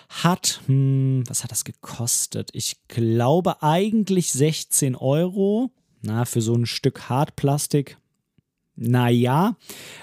[0.09, 2.51] Hat, hm, was hat das gekostet?
[2.53, 5.71] Ich glaube eigentlich 16 Euro
[6.05, 7.97] na, für so ein Stück Hartplastik,
[8.77, 9.55] naja,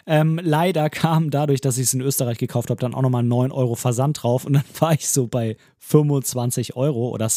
[0.07, 3.53] ähm, leider kam dadurch, dass ich es in Österreich gekauft habe, dann auch nochmal 9
[3.53, 7.11] Euro Versand drauf und dann war ich so bei 25 Euro.
[7.11, 7.29] Oder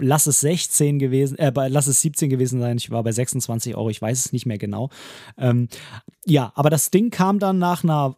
[0.00, 3.90] lass es 16 gewesen, äh, lass es 17 gewesen sein, ich war bei 26 Euro,
[3.90, 4.90] ich weiß es nicht mehr genau.
[5.38, 5.68] Ähm,
[6.26, 8.16] ja, aber das Ding kam dann nach einer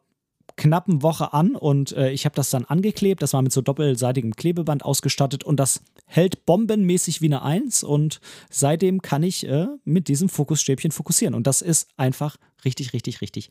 [0.56, 3.22] knappen Woche an und äh, ich habe das dann angeklebt.
[3.22, 8.20] Das war mit so doppelseitigem Klebeband ausgestattet und das hält bombenmäßig wie eine Eins und
[8.50, 13.50] seitdem kann ich äh, mit diesem Fokusstäbchen fokussieren und das ist einfach richtig, richtig, richtig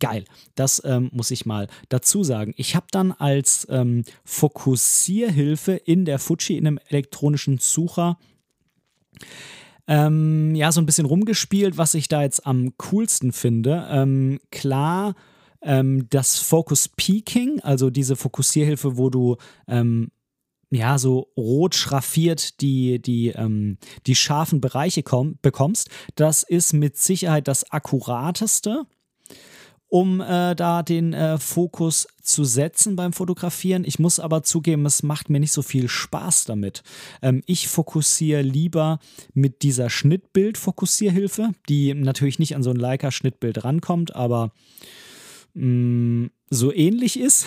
[0.00, 0.24] geil.
[0.54, 2.54] Das ähm, muss ich mal dazu sagen.
[2.56, 8.18] Ich habe dann als ähm, Fokussierhilfe in der Fuji in einem elektronischen Sucher
[9.86, 13.86] ähm, ja, so ein bisschen rumgespielt, was ich da jetzt am coolsten finde.
[13.90, 15.14] Ähm, klar,
[15.64, 20.10] ähm, das Focus Peaking, also diese Fokussierhilfe, wo du ähm,
[20.70, 26.96] ja, so rot schraffiert die, die, ähm, die scharfen Bereiche komm, bekommst, das ist mit
[26.96, 28.84] Sicherheit das akkurateste,
[29.86, 33.84] um äh, da den äh, Fokus zu setzen beim Fotografieren.
[33.84, 36.82] Ich muss aber zugeben, es macht mir nicht so viel Spaß damit.
[37.22, 38.98] Ähm, ich fokussiere lieber
[39.34, 44.50] mit dieser Schnittbild-Fokussierhilfe, die natürlich nicht an so ein Leica-Schnittbild rankommt, aber
[45.54, 47.46] mm, so ähnlich ist.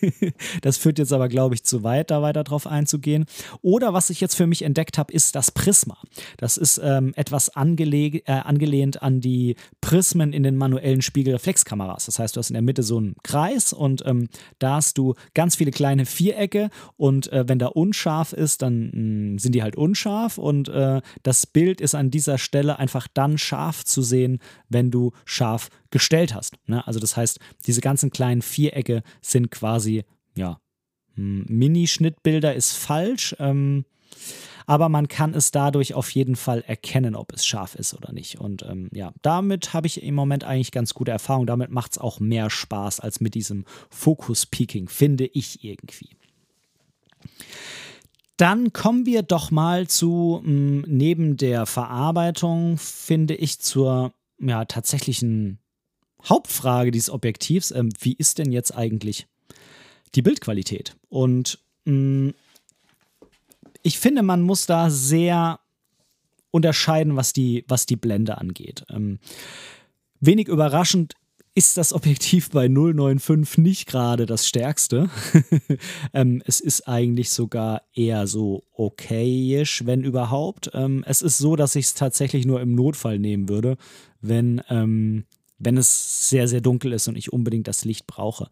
[0.62, 3.26] das führt jetzt aber, glaube ich, zu weit, da weiter drauf einzugehen.
[3.62, 5.98] Oder was ich jetzt für mich entdeckt habe, ist das Prisma.
[6.36, 12.06] Das ist ähm, etwas äh, angelehnt an die Prismen in den manuellen Spiegelreflexkameras.
[12.06, 15.14] Das heißt, du hast in der Mitte so einen Kreis und ähm, da hast du
[15.34, 19.62] ganz viele kleine Vierecke und äh, wenn da unscharf ist, dann mh, mm, sind die
[19.62, 24.38] halt unscharf und äh, das Bild ist an dieser Stelle einfach dann scharf zu sehen,
[24.68, 26.56] wenn du scharf gestellt hast.
[26.66, 26.86] Ne?
[26.86, 30.60] Also das heißt, diese ganzen kleinen Vierecke sind quasi, ja,
[31.14, 33.84] Mini-Schnittbilder ist falsch, ähm,
[34.66, 38.38] aber man kann es dadurch auf jeden Fall erkennen, ob es scharf ist oder nicht.
[38.38, 41.46] Und ähm, ja, damit habe ich im Moment eigentlich ganz gute Erfahrung.
[41.46, 46.18] Damit macht es auch mehr Spaß als mit diesem Focus-Peaking, finde ich irgendwie.
[48.36, 55.60] Dann kommen wir doch mal zu, mh, neben der Verarbeitung, finde ich, zur ja, tatsächlichen
[56.24, 59.26] Hauptfrage dieses Objektivs, ähm, wie ist denn jetzt eigentlich
[60.14, 60.96] die Bildqualität?
[61.08, 62.34] Und mh, mm,
[63.82, 65.60] ich finde, man muss da sehr
[66.50, 68.84] unterscheiden, was die, was die Blende angeht.
[68.90, 69.18] Ähm,
[70.20, 71.14] wenig überraschend
[71.54, 75.10] ist das Objektiv bei 095 nicht gerade das stärkste.
[76.12, 80.70] ähm, es ist eigentlich sogar eher so okayisch, wenn überhaupt.
[80.72, 83.76] Ähm, es ist so, dass ich es tatsächlich nur im Notfall nehmen würde,
[84.20, 85.24] wenn ähm,
[85.58, 88.48] wenn es sehr, sehr dunkel ist und ich unbedingt das Licht brauche.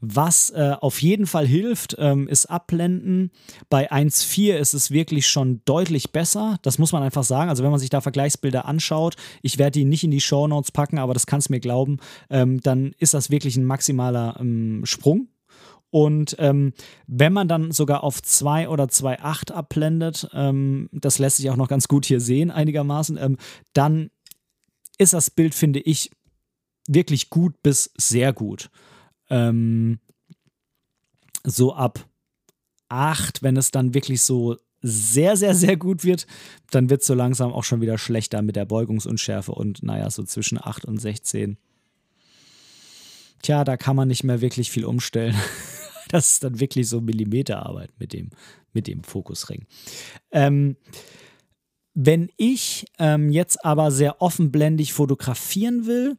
[0.00, 3.30] Was äh, auf jeden Fall hilft, ähm, ist Abblenden.
[3.70, 6.58] Bei 1.4 ist es wirklich schon deutlich besser.
[6.62, 7.48] Das muss man einfach sagen.
[7.48, 10.72] Also wenn man sich da Vergleichsbilder anschaut, ich werde die nicht in die Show Notes
[10.72, 11.98] packen, aber das kannst du mir glauben,
[12.30, 15.28] ähm, dann ist das wirklich ein maximaler ähm, Sprung.
[15.90, 16.72] Und ähm,
[17.06, 21.68] wenn man dann sogar auf 2 oder 2.8 abblendet, ähm, das lässt sich auch noch
[21.68, 23.36] ganz gut hier sehen einigermaßen, ähm,
[23.74, 24.10] dann
[24.96, 26.10] ist das Bild, finde ich,
[26.88, 28.70] wirklich gut bis sehr gut.
[29.30, 29.98] ähm,
[31.44, 32.06] so ab
[32.88, 36.26] 8, wenn es dann wirklich so sehr, sehr, sehr gut wird,
[36.70, 40.24] dann wird es so langsam auch schon wieder schlechter mit der Beugungsunschärfe und naja, so
[40.24, 41.56] zwischen 8 und 16.
[43.42, 45.36] Tja, da kann man nicht mehr wirklich viel umstellen.
[46.08, 48.28] Das ist dann wirklich so Millimeterarbeit mit dem,
[48.74, 49.64] mit dem Fokusring.
[50.30, 50.76] Ähm,
[51.94, 56.18] wenn ich ähm, jetzt aber sehr offenblendig fotografieren will,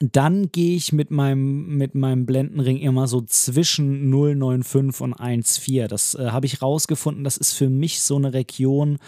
[0.00, 5.88] dann gehe ich mit meinem, mit meinem Blendenring immer so zwischen 0,95 und 1,4.
[5.88, 7.24] Das äh, habe ich rausgefunden.
[7.24, 8.98] Das ist für mich so eine Region,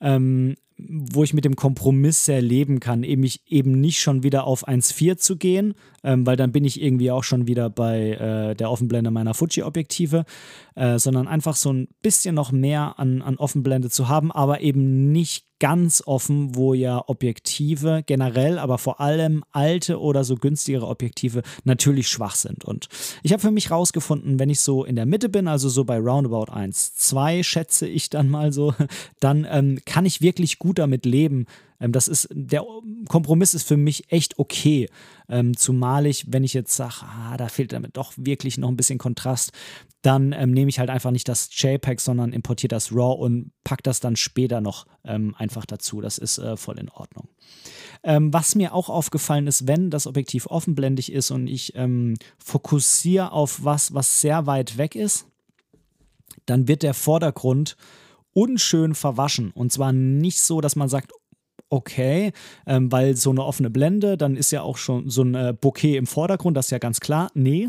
[0.00, 4.44] ähm, wo ich mit dem Kompromiss sehr leben kann, eben, ich, eben nicht schon wieder
[4.46, 8.54] auf 1,4 zu gehen, ähm, weil dann bin ich irgendwie auch schon wieder bei äh,
[8.54, 10.24] der Offenblende meiner Fuji-Objektive,
[10.74, 15.12] äh, sondern einfach so ein bisschen noch mehr an, an Offenblende zu haben, aber eben
[15.12, 21.42] nicht ganz offen, wo ja Objektive generell, aber vor allem alte oder so günstigere Objektive
[21.62, 22.64] natürlich schwach sind.
[22.64, 22.88] Und
[23.22, 25.98] ich habe für mich rausgefunden, wenn ich so in der Mitte bin, also so bei
[25.98, 28.74] Roundabout 1, 2 schätze ich dann mal so,
[29.20, 31.46] dann ähm, kann ich wirklich gut damit leben,
[31.82, 32.64] ähm, das ist, der
[33.08, 34.88] Kompromiss ist für mich echt okay.
[35.28, 38.76] Ähm, zumal ich, wenn ich jetzt sage, ah, da fehlt damit doch wirklich noch ein
[38.76, 39.52] bisschen Kontrast,
[40.02, 43.82] dann ähm, nehme ich halt einfach nicht das JPEG, sondern importiere das RAW und packe
[43.82, 46.00] das dann später noch ähm, einfach dazu.
[46.00, 47.28] Das ist äh, voll in Ordnung.
[48.04, 53.32] Ähm, was mir auch aufgefallen ist, wenn das Objektiv offenblendig ist und ich ähm, fokussiere
[53.32, 55.26] auf was, was sehr weit weg ist,
[56.46, 57.76] dann wird der Vordergrund
[58.34, 59.50] unschön verwaschen.
[59.50, 61.12] Und zwar nicht so, dass man sagt,
[61.68, 62.32] okay,
[62.66, 65.96] ähm, weil so eine offene Blende, dann ist ja auch schon so ein äh, Bouquet
[65.96, 67.30] im Vordergrund, das ist ja ganz klar.
[67.34, 67.68] Nee.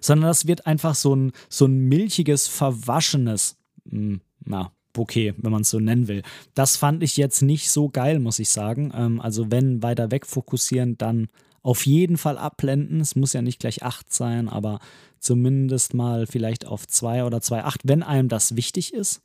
[0.00, 5.52] Sondern das wird einfach so ein, so ein milchiges, verwaschenes, mh, hm, na, Bouquet, wenn
[5.52, 6.22] man es so nennen will.
[6.54, 8.92] Das fand ich jetzt nicht so geil, muss ich sagen.
[8.94, 11.28] Ähm, also wenn weiter weg fokussieren, dann
[11.62, 13.00] auf jeden Fall abblenden.
[13.00, 14.80] Es muss ja nicht gleich 8 sein, aber
[15.18, 19.22] zumindest mal vielleicht auf 2 oder 2,8, wenn einem das wichtig ist.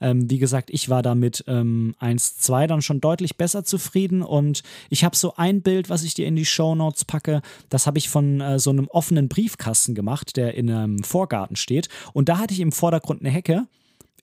[0.00, 5.04] Ähm, wie gesagt, ich war damit ähm, 1.2 dann schon deutlich besser zufrieden und ich
[5.04, 8.08] habe so ein Bild, was ich dir in die Show Notes packe, das habe ich
[8.08, 12.54] von äh, so einem offenen Briefkasten gemacht, der in einem Vorgarten steht und da hatte
[12.54, 13.66] ich im Vordergrund eine Hecke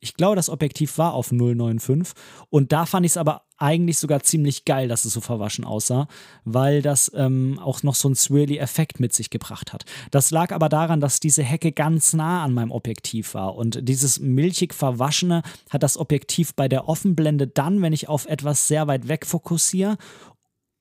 [0.05, 2.13] ich glaube, das Objektiv war auf 0,95
[2.49, 6.07] und da fand ich es aber eigentlich sogar ziemlich geil, dass es so verwaschen aussah,
[6.43, 9.85] weil das ähm, auch noch so einen Swirly-Effekt mit sich gebracht hat.
[10.11, 14.19] Das lag aber daran, dass diese Hecke ganz nah an meinem Objektiv war und dieses
[14.19, 15.41] milchig verwaschene
[15.71, 19.97] hat das Objektiv bei der Offenblende dann, wenn ich auf etwas sehr weit weg fokussiere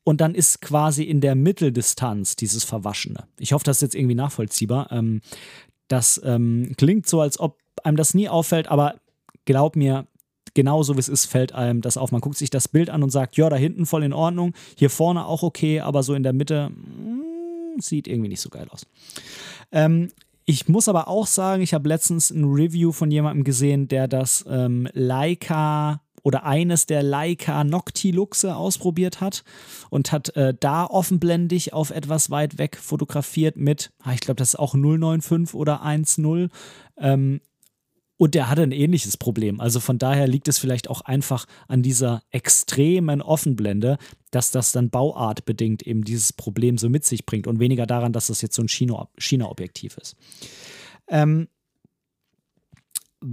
[0.02, 3.24] und dann ist quasi in der Mitteldistanz dieses Verwaschene.
[3.38, 4.92] Ich hoffe, das ist jetzt irgendwie nachvollziehbar.
[4.92, 5.22] Ähm,
[5.88, 8.96] das ähm, klingt so, als ob einem das nie auffällt, aber
[9.44, 10.06] glaub mir,
[10.54, 12.12] genauso wie es ist, fällt einem das auf.
[12.12, 14.90] Man guckt sich das Bild an und sagt, ja, da hinten voll in Ordnung, hier
[14.90, 18.68] vorne auch okay, aber so in der Mitte mh, hm, sieht irgendwie nicht so geil
[18.70, 18.86] aus.
[19.72, 20.10] Ähm,
[20.46, 24.44] ich muss aber auch sagen, ich habe letztens ein Review von jemandem gesehen, der das
[24.48, 29.44] ähm, Leica oder eines der Leica Noctiluxe ausprobiert hat
[29.90, 34.50] und hat äh, da offenblendig auf etwas weit weg fotografiert mit, ah, ich glaube, das
[34.50, 36.50] ist auch 095 oder 1.0.
[36.98, 37.40] Ähm,
[38.16, 39.60] und der hatte ein ähnliches Problem.
[39.60, 43.98] Also von daher liegt es vielleicht auch einfach an dieser extremen Offenblende,
[44.30, 48.28] dass das dann bauartbedingt eben dieses Problem so mit sich bringt und weniger daran, dass
[48.28, 50.16] das jetzt so ein China-Objektiv ist.
[51.08, 51.48] Ähm,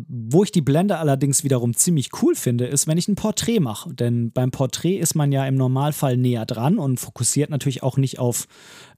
[0.08, 3.93] wo ich die Blende allerdings wiederum ziemlich cool finde, ist, wenn ich ein Porträt mache.
[3.93, 8.17] Denn beim Porträt ist man ja im Normalfall näher dran und fokussiert natürlich auch nicht
[8.17, 8.47] auf,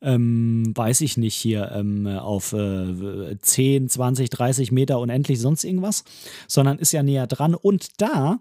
[0.01, 6.03] ähm, weiß ich nicht, hier ähm, auf äh, 10, 20, 30 Meter unendlich sonst irgendwas,
[6.47, 7.55] sondern ist ja näher dran.
[7.55, 8.39] Und da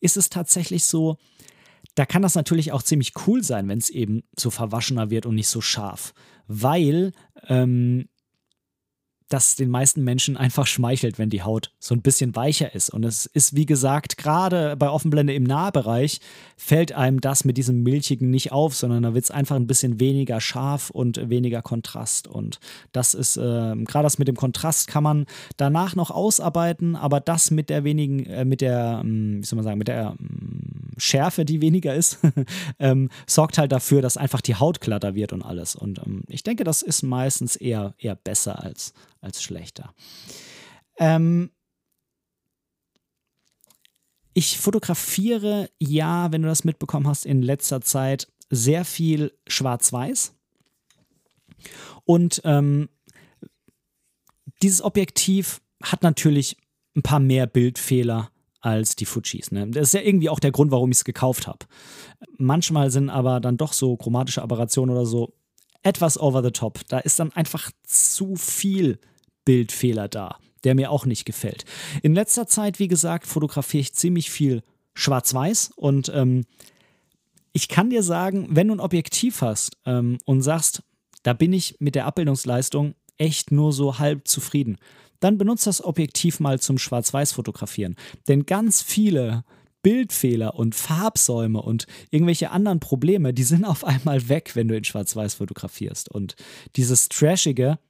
[0.00, 1.18] ist es tatsächlich so,
[1.96, 5.34] da kann das natürlich auch ziemlich cool sein, wenn es eben so verwaschener wird und
[5.34, 6.14] nicht so scharf.
[6.46, 7.12] Weil
[7.48, 8.08] ähm,
[9.30, 12.90] das den meisten Menschen einfach schmeichelt, wenn die Haut so ein bisschen weicher ist.
[12.90, 16.20] Und es ist, wie gesagt, gerade bei Offenblende im Nahbereich
[16.56, 20.00] fällt einem das mit diesem Milchigen nicht auf, sondern da wird es einfach ein bisschen
[20.00, 22.26] weniger scharf und weniger Kontrast.
[22.26, 22.58] Und
[22.92, 27.52] das ist, äh, gerade das mit dem Kontrast kann man danach noch ausarbeiten, aber das
[27.52, 31.44] mit der wenigen, äh, mit der, ähm, wie soll man sagen, mit der ähm, Schärfe,
[31.44, 32.18] die weniger ist,
[32.80, 35.76] ähm, sorgt halt dafür, dass einfach die Haut glatter wird und alles.
[35.76, 39.94] Und ähm, ich denke, das ist meistens eher, eher besser als als schlechter.
[40.98, 41.50] Ähm,
[44.32, 50.34] ich fotografiere, ja, wenn du das mitbekommen hast, in letzter Zeit sehr viel Schwarz-Weiß.
[52.04, 52.88] Und ähm,
[54.62, 56.56] dieses Objektiv hat natürlich
[56.96, 58.30] ein paar mehr Bildfehler
[58.60, 59.52] als die Fujis.
[59.52, 59.68] Ne?
[59.68, 61.66] Das ist ja irgendwie auch der Grund, warum ich es gekauft habe.
[62.36, 65.34] Manchmal sind aber dann doch so chromatische Aberrationen oder so
[65.82, 66.80] etwas over the top.
[66.88, 68.98] Da ist dann einfach zu viel
[69.50, 71.64] Bildfehler da, der mir auch nicht gefällt.
[72.02, 74.62] In letzter Zeit, wie gesagt, fotografiere ich ziemlich viel
[74.94, 76.44] schwarz-weiß und ähm,
[77.52, 80.84] ich kann dir sagen, wenn du ein Objektiv hast ähm, und sagst,
[81.24, 84.78] da bin ich mit der Abbildungsleistung echt nur so halb zufrieden,
[85.18, 87.96] dann benutzt das Objektiv mal zum Schwarz-Weiß-Fotografieren.
[88.28, 89.42] Denn ganz viele
[89.82, 94.84] Bildfehler und Farbsäume und irgendwelche anderen Probleme, die sind auf einmal weg, wenn du in
[94.84, 96.08] Schwarz-Weiß fotografierst.
[96.08, 96.36] Und
[96.76, 97.80] dieses Trashige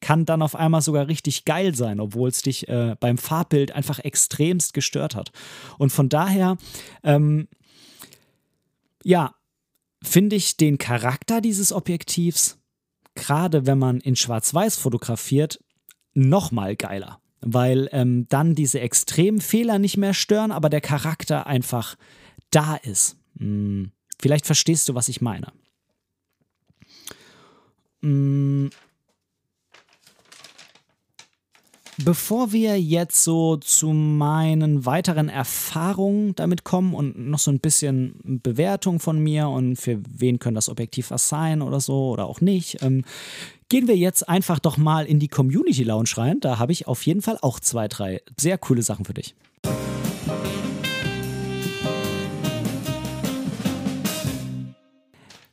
[0.00, 3.98] kann dann auf einmal sogar richtig geil sein, obwohl es dich äh, beim Farbbild einfach
[3.98, 5.32] extremst gestört hat.
[5.78, 6.56] Und von daher,
[7.02, 7.48] ähm,
[9.02, 9.34] ja,
[10.02, 12.58] finde ich den Charakter dieses Objektivs,
[13.14, 15.62] gerade wenn man in Schwarz-Weiß fotografiert,
[16.12, 21.46] noch mal geiler weil ähm, dann diese extremen Fehler nicht mehr stören, aber der Charakter
[21.46, 21.96] einfach
[22.50, 23.16] da ist.
[23.38, 25.52] Hm, vielleicht verstehst du, was ich meine.
[28.02, 28.70] Hm,
[31.98, 38.40] Bevor wir jetzt so zu meinen weiteren Erfahrungen damit kommen und noch so ein bisschen
[38.42, 42.40] Bewertung von mir und für wen könnte das Objektiv was sein oder so oder auch
[42.40, 43.04] nicht, ähm,
[43.68, 46.40] gehen wir jetzt einfach doch mal in die Community Lounge rein.
[46.40, 49.36] Da habe ich auf jeden Fall auch zwei, drei sehr coole Sachen für dich.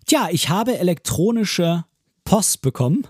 [0.08, 1.86] Tja, ich habe elektronische
[2.26, 3.06] Post bekommen.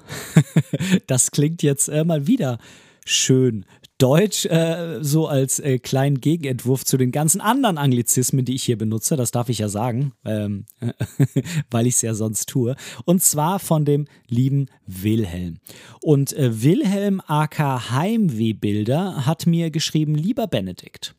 [1.07, 2.59] das klingt jetzt äh, mal wieder
[3.05, 3.65] schön
[4.01, 8.77] Deutsch, äh, so als äh, kleinen Gegenentwurf zu den ganzen anderen Anglizismen, die ich hier
[8.77, 9.15] benutze.
[9.15, 10.65] Das darf ich ja sagen, ähm,
[11.69, 12.75] weil ich es ja sonst tue.
[13.05, 15.59] Und zwar von dem lieben Wilhelm.
[16.01, 21.15] Und äh, Wilhelm AK Heimwehbilder hat mir geschrieben, lieber Benedikt.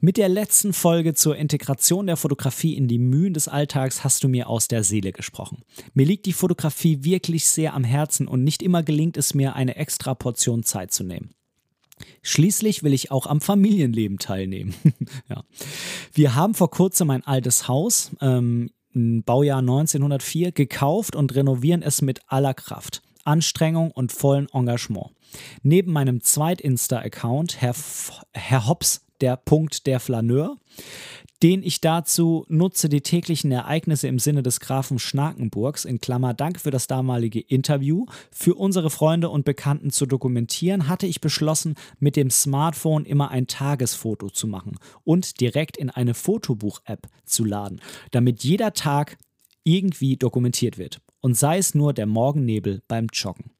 [0.00, 4.28] Mit der letzten Folge zur Integration der Fotografie in die Mühen des Alltags hast du
[4.28, 5.62] mir aus der Seele gesprochen.
[5.94, 9.76] Mir liegt die Fotografie wirklich sehr am Herzen und nicht immer gelingt es mir, eine
[9.76, 11.30] extra Portion Zeit zu nehmen.
[12.22, 14.74] Schließlich will ich auch am Familienleben teilnehmen.
[15.28, 15.44] ja.
[16.12, 22.20] Wir haben vor kurzem ein altes Haus, ähm, Baujahr 1904, gekauft und renovieren es mit
[22.26, 25.10] aller Kraft, Anstrengung und vollen Engagement.
[25.62, 27.74] Neben meinem Zweit-Insta-Account, Herr,
[28.32, 30.56] Herr Hobbs der Punkt der Flaneur,
[31.42, 36.60] den ich dazu nutze, die täglichen Ereignisse im Sinne des Grafen Schnakenburgs, in Klammer Dank
[36.60, 42.14] für das damalige Interview, für unsere Freunde und Bekannten zu dokumentieren, hatte ich beschlossen, mit
[42.14, 47.80] dem Smartphone immer ein Tagesfoto zu machen und direkt in eine Fotobuch-App zu laden,
[48.12, 49.18] damit jeder Tag
[49.64, 51.00] irgendwie dokumentiert wird.
[51.20, 53.50] Und sei es nur der Morgennebel beim Joggen.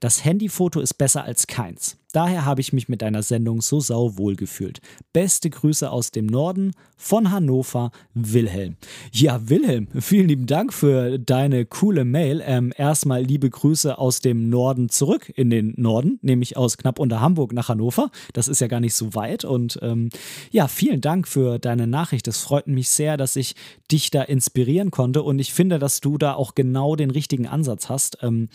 [0.00, 1.97] Das Handyfoto ist besser als keins.
[2.12, 4.80] Daher habe ich mich mit deiner Sendung so sauwohl gefühlt.
[5.12, 8.76] Beste Grüße aus dem Norden von Hannover, Wilhelm.
[9.12, 12.42] Ja, Wilhelm, vielen lieben Dank für deine coole Mail.
[12.44, 17.20] Ähm, erstmal liebe Grüße aus dem Norden zurück in den Norden, nämlich aus knapp unter
[17.20, 18.10] Hamburg nach Hannover.
[18.32, 19.44] Das ist ja gar nicht so weit.
[19.44, 20.08] Und ähm,
[20.50, 22.26] ja, vielen Dank für deine Nachricht.
[22.26, 23.54] Es freut mich sehr, dass ich
[23.92, 25.22] dich da inspirieren konnte.
[25.22, 28.18] Und ich finde, dass du da auch genau den richtigen Ansatz hast.
[28.22, 28.48] Ähm,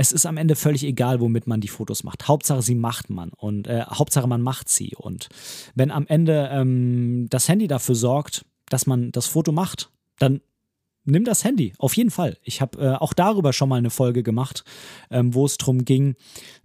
[0.00, 2.28] es ist am Ende völlig egal, womit man die Fotos macht.
[2.28, 4.94] Hauptsache, sie macht man und äh, Hauptsache man macht sie.
[4.96, 5.28] Und
[5.74, 9.90] wenn am Ende ähm, das Handy dafür sorgt, dass man das Foto macht,
[10.20, 10.40] dann
[11.10, 12.36] nimm das Handy, auf jeden Fall.
[12.42, 14.64] Ich habe äh, auch darüber schon mal eine Folge gemacht,
[15.10, 16.16] ähm, wo es darum ging,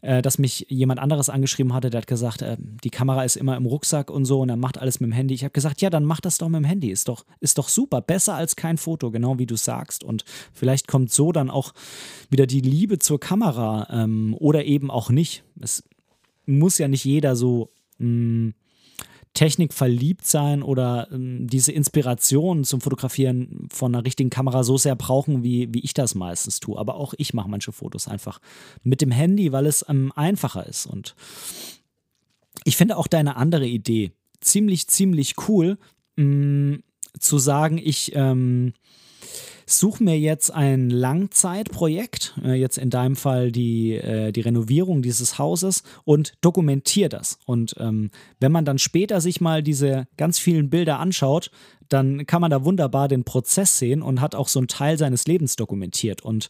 [0.02, 3.58] äh, dass mich jemand anderes angeschrieben hatte, der hat gesagt, äh, die Kamera ist immer
[3.58, 5.34] im Rucksack und so und er macht alles mit dem Handy.
[5.34, 6.90] Ich habe gesagt, ja, dann mach das doch mit dem Handy.
[6.90, 10.04] Ist doch, ist doch super, besser als kein Foto, genau wie du sagst.
[10.04, 11.74] Und vielleicht kommt so dann auch
[12.30, 15.44] wieder die Liebe zur Kamera ähm, oder eben auch nicht.
[15.60, 15.84] Es
[16.46, 17.70] muss ja nicht jeder so.
[18.00, 18.54] Mh, mm,
[19.34, 24.96] Technik verliebt sein oder ähm, diese Inspiration zum Fotografieren von einer richtigen Kamera so sehr
[24.96, 26.78] brauchen, wie, wie ich das meistens tue.
[26.78, 28.40] Aber auch ich mache manche Fotos einfach
[28.84, 30.86] mit dem Handy, weil es ähm, einfacher ist.
[30.86, 31.16] Und
[32.64, 35.78] ich finde auch deine andere Idee ziemlich, ziemlich cool,
[36.16, 36.84] mh, mm,
[37.20, 38.74] zu sagen, ich ähm,
[39.66, 45.38] suche mir jetzt ein Langzeitprojekt, äh, jetzt in deinem Fall die, äh, die Renovierung dieses
[45.38, 47.40] Hauses und dokumentiere das.
[47.46, 51.52] Und ähm, wenn man dann später sich mal diese ganz vielen Bilder anschaut,
[51.90, 55.28] dann kann man da wunderbar den Prozess sehen und hat auch so einen Teil seines
[55.28, 56.22] Lebens dokumentiert.
[56.22, 56.50] Und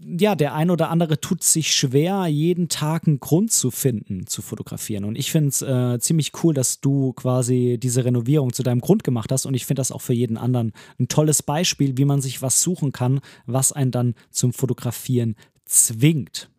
[0.00, 4.42] ja, der ein oder andere tut sich schwer, jeden Tag einen Grund zu finden, zu
[4.42, 5.04] fotografieren.
[5.04, 9.04] Und ich finde es äh, ziemlich cool, dass du quasi diese Renovierung zu deinem Grund
[9.04, 9.46] gemacht hast.
[9.46, 12.62] Und ich finde das auch für jeden anderen ein tolles Beispiel, wie man sich was
[12.62, 16.50] suchen kann, was einen dann zum Fotografieren zwingt.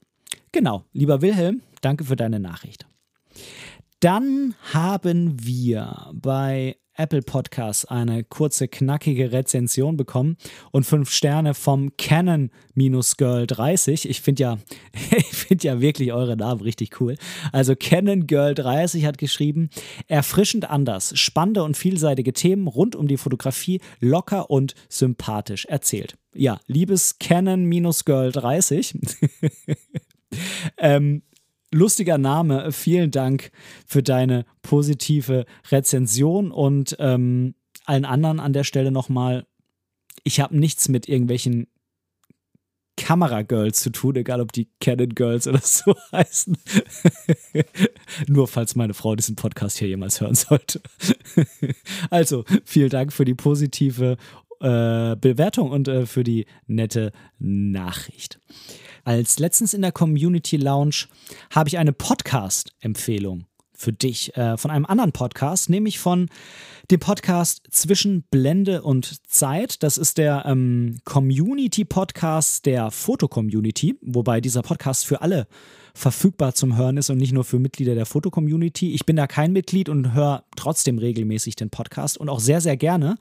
[0.54, 2.86] Genau, lieber Wilhelm, danke für deine Nachricht.
[4.00, 10.38] Dann haben wir bei Apple Podcasts eine kurze, knackige Rezension bekommen
[10.72, 14.10] und fünf Sterne vom Canon-Girl 30.
[14.10, 14.58] Ich finde ja,
[15.18, 17.16] ich finde ja wirklich eure Namen richtig cool.
[17.52, 19.70] Also Canon Girl 30 hat geschrieben,
[20.08, 26.18] erfrischend anders, spannende und vielseitige Themen rund um die Fotografie, locker und sympathisch erzählt.
[26.34, 29.00] Ja, liebes Canon-Girl 30.
[30.78, 31.24] ähm,
[31.72, 32.72] lustiger Name.
[32.72, 33.52] Vielen Dank
[33.86, 37.56] für deine positive Rezension und ähm,
[37.86, 39.46] allen anderen an der Stelle nochmal.
[40.24, 41.68] Ich habe nichts mit irgendwelchen
[42.98, 46.58] Kameragirls zu tun, egal ob die Canon Girls oder so heißen.
[48.28, 50.82] Nur falls meine Frau diesen Podcast hier jemals hören sollte.
[52.10, 54.18] also, vielen Dank für die positive
[54.60, 58.40] äh, Bewertung und äh, für die nette Nachricht.
[59.08, 61.06] Als letztens in der Community Lounge
[61.56, 66.28] habe ich eine Podcast-Empfehlung für dich äh, von einem anderen Podcast, nämlich von
[66.92, 69.82] dem Podcast Zwischen Blende und Zeit.
[69.82, 75.48] Das ist der ähm, Community-Podcast der Foto-Community, wobei dieser Podcast für alle
[75.98, 78.94] verfügbar zum Hören ist und nicht nur für Mitglieder der Foto-Community.
[78.94, 82.78] Ich bin da kein Mitglied und höre trotzdem regelmäßig den Podcast und auch sehr, sehr
[82.78, 83.18] gerne.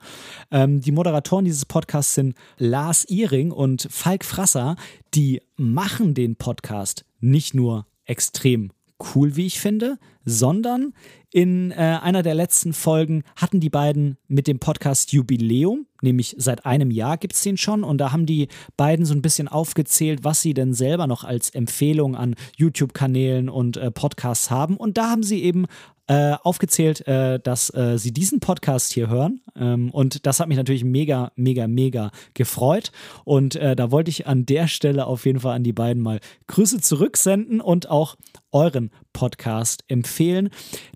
[0.51, 4.75] Ähm, die Moderatoren dieses Podcasts sind Lars Ihring und Falk Frasser.
[5.15, 8.71] Die machen den Podcast nicht nur extrem
[9.15, 9.97] cool, wie ich finde,
[10.29, 10.93] sondern
[11.31, 16.65] in äh, einer der letzten Folgen hatten die beiden mit dem Podcast Jubiläum, nämlich seit
[16.65, 20.25] einem Jahr gibt es den schon, und da haben die beiden so ein bisschen aufgezählt,
[20.25, 24.75] was sie denn selber noch als Empfehlung an YouTube-Kanälen und äh, Podcasts haben.
[24.75, 25.65] Und da haben sie eben
[26.07, 29.41] äh, aufgezählt, äh, dass äh, sie diesen Podcast hier hören.
[29.55, 32.91] Ähm, und das hat mich natürlich mega, mega, mega gefreut.
[33.25, 36.19] Und äh, da wollte ich an der Stelle auf jeden Fall an die beiden mal
[36.47, 38.15] Grüße zurücksenden und auch
[38.51, 40.49] euren Podcast empfehlen.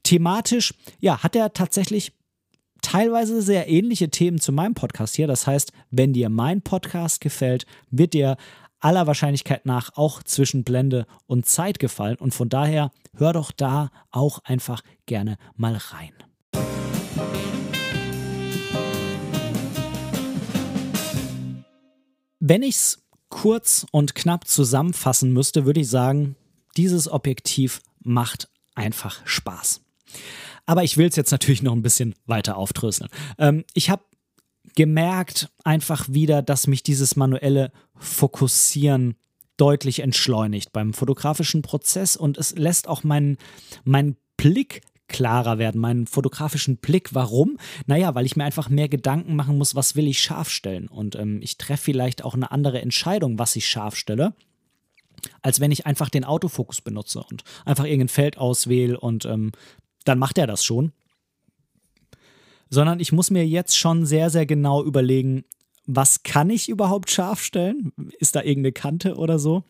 [0.04, 2.14] Thematisch, ja, hat er tatsächlich
[2.82, 5.28] teilweise sehr ähnliche Themen zu meinem Podcast hier.
[5.28, 8.38] Das heißt, wenn dir mein Podcast gefällt, wird dir
[8.82, 12.18] aller Wahrscheinlichkeit nach auch zwischen Blende und Zeit gefallen.
[12.18, 16.14] Und von daher hör doch da auch einfach gerne mal rein.
[22.40, 26.36] Wenn ich es kurz und knapp zusammenfassen müsste, würde ich sagen,
[26.76, 29.82] dieses Objektiv macht einfach Spaß.
[30.66, 33.10] Aber ich will es jetzt natürlich noch ein bisschen weiter aufdröseln.
[33.38, 34.04] Ähm, ich habe
[34.76, 39.16] gemerkt einfach wieder, dass mich dieses manuelle Fokussieren
[39.58, 43.38] deutlich entschleunigt beim fotografischen Prozess und es lässt auch meinen
[43.84, 47.14] mein Blick klarer werden, meinen fotografischen Blick.
[47.14, 47.58] Warum?
[47.86, 50.88] Naja, weil ich mir einfach mehr Gedanken machen muss, was will ich scharf stellen.
[50.88, 54.34] Und ähm, ich treffe vielleicht auch eine andere Entscheidung, was ich scharf stelle,
[55.42, 59.52] als wenn ich einfach den Autofokus benutze und einfach irgendein Feld auswähle und ähm,
[60.06, 60.94] dann macht er das schon
[62.72, 65.44] sondern ich muss mir jetzt schon sehr, sehr genau überlegen,
[65.86, 67.92] was kann ich überhaupt scharf stellen?
[68.18, 69.64] Ist da irgendeine Kante oder so?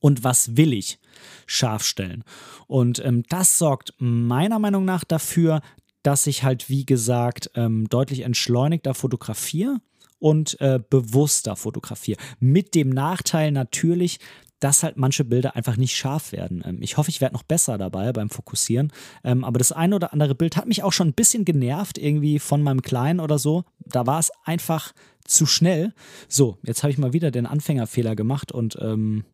[0.00, 0.98] Und was will ich
[1.46, 2.22] scharf stellen?
[2.66, 5.62] Und ähm, das sorgt meiner Meinung nach dafür,
[6.02, 9.78] dass ich halt, wie gesagt, ähm, deutlich entschleunigter fotografiere
[10.18, 12.18] und äh, bewusster fotografiere.
[12.38, 14.20] Mit dem Nachteil natürlich,
[14.60, 16.62] dass halt manche Bilder einfach nicht scharf werden.
[16.64, 18.92] Ähm, ich hoffe, ich werde noch besser dabei beim Fokussieren.
[19.24, 22.38] Ähm, aber das eine oder andere Bild hat mich auch schon ein bisschen genervt, irgendwie
[22.38, 23.64] von meinem Kleinen oder so.
[23.78, 24.92] Da war es einfach
[25.24, 25.92] zu schnell.
[26.28, 29.24] So, jetzt habe ich mal wieder den Anfängerfehler gemacht und ähm,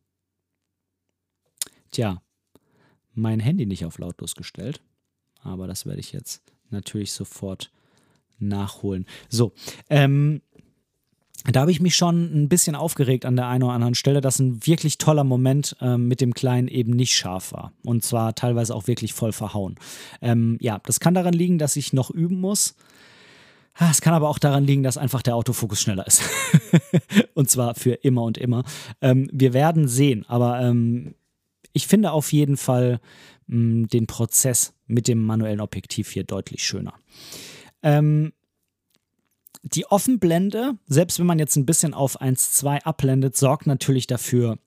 [1.90, 2.22] tja,
[3.14, 4.82] mein Handy nicht auf lautlos gestellt.
[5.42, 7.70] Aber das werde ich jetzt natürlich sofort
[8.38, 9.06] nachholen.
[9.28, 9.52] So,
[9.90, 10.42] ähm,
[11.50, 14.38] da habe ich mich schon ein bisschen aufgeregt an der einen oder anderen Stelle, dass
[14.38, 17.72] ein wirklich toller Moment ähm, mit dem Kleinen eben nicht scharf war.
[17.84, 19.74] Und zwar teilweise auch wirklich voll verhauen.
[20.20, 22.76] Ähm, ja, das kann daran liegen, dass ich noch üben muss.
[23.74, 26.22] Ah, es kann aber auch daran liegen, dass einfach der Autofokus schneller ist.
[27.34, 28.64] und zwar für immer und immer.
[29.00, 31.14] Ähm, wir werden sehen, aber ähm,
[31.72, 33.00] ich finde auf jeden Fall
[33.46, 36.94] mh, mm, den Prozess mit dem manuellen Objektiv hier deutlich schöner.
[37.82, 38.32] Ähm,
[39.62, 44.58] die Offenblende, selbst wenn man jetzt ein bisschen auf 1.2 abblendet, sorgt natürlich dafür,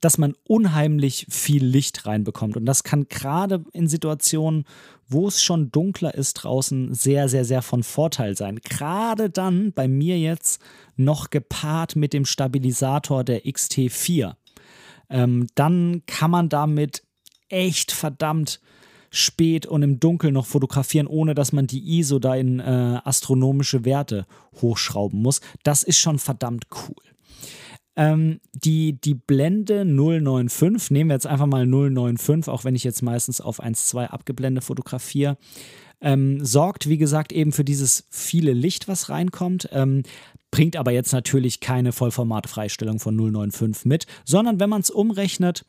[0.00, 2.56] dass man unheimlich viel Licht reinbekommt.
[2.56, 4.64] Und das kann gerade in Situationen,
[5.08, 8.60] wo es schon dunkler ist draußen, sehr, sehr, sehr von Vorteil sein.
[8.62, 10.60] Gerade dann bei mir jetzt
[10.96, 14.34] noch gepaart mit dem Stabilisator der XT4.
[15.08, 17.04] Ähm, dann kann man damit
[17.48, 18.60] echt verdammt
[19.12, 23.84] spät und im Dunkeln noch fotografieren, ohne dass man die ISO da in äh, astronomische
[23.84, 24.26] Werte
[24.60, 25.40] hochschrauben muss.
[25.62, 27.04] Das ist schon verdammt cool.
[27.94, 33.02] Ähm, die, die Blende 095, nehmen wir jetzt einfach mal 095, auch wenn ich jetzt
[33.02, 35.36] meistens auf 1.2 abgeblendet fotografiere,
[36.00, 39.68] ähm, sorgt, wie gesagt, eben für dieses viele Licht, was reinkommt.
[39.72, 40.04] Ähm,
[40.50, 45.64] bringt aber jetzt natürlich keine Vollformat-Freistellung von 095 mit, sondern wenn man es umrechnet,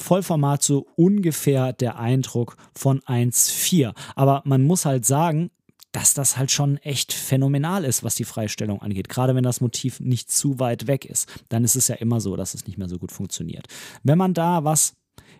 [0.00, 3.94] Vollformat so ungefähr der Eindruck von 1.4.
[4.14, 5.50] Aber man muss halt sagen,
[5.92, 9.08] dass das halt schon echt phänomenal ist, was die Freistellung angeht.
[9.08, 12.36] Gerade wenn das Motiv nicht zu weit weg ist, dann ist es ja immer so,
[12.36, 13.66] dass es nicht mehr so gut funktioniert.
[14.02, 14.94] Wenn man da was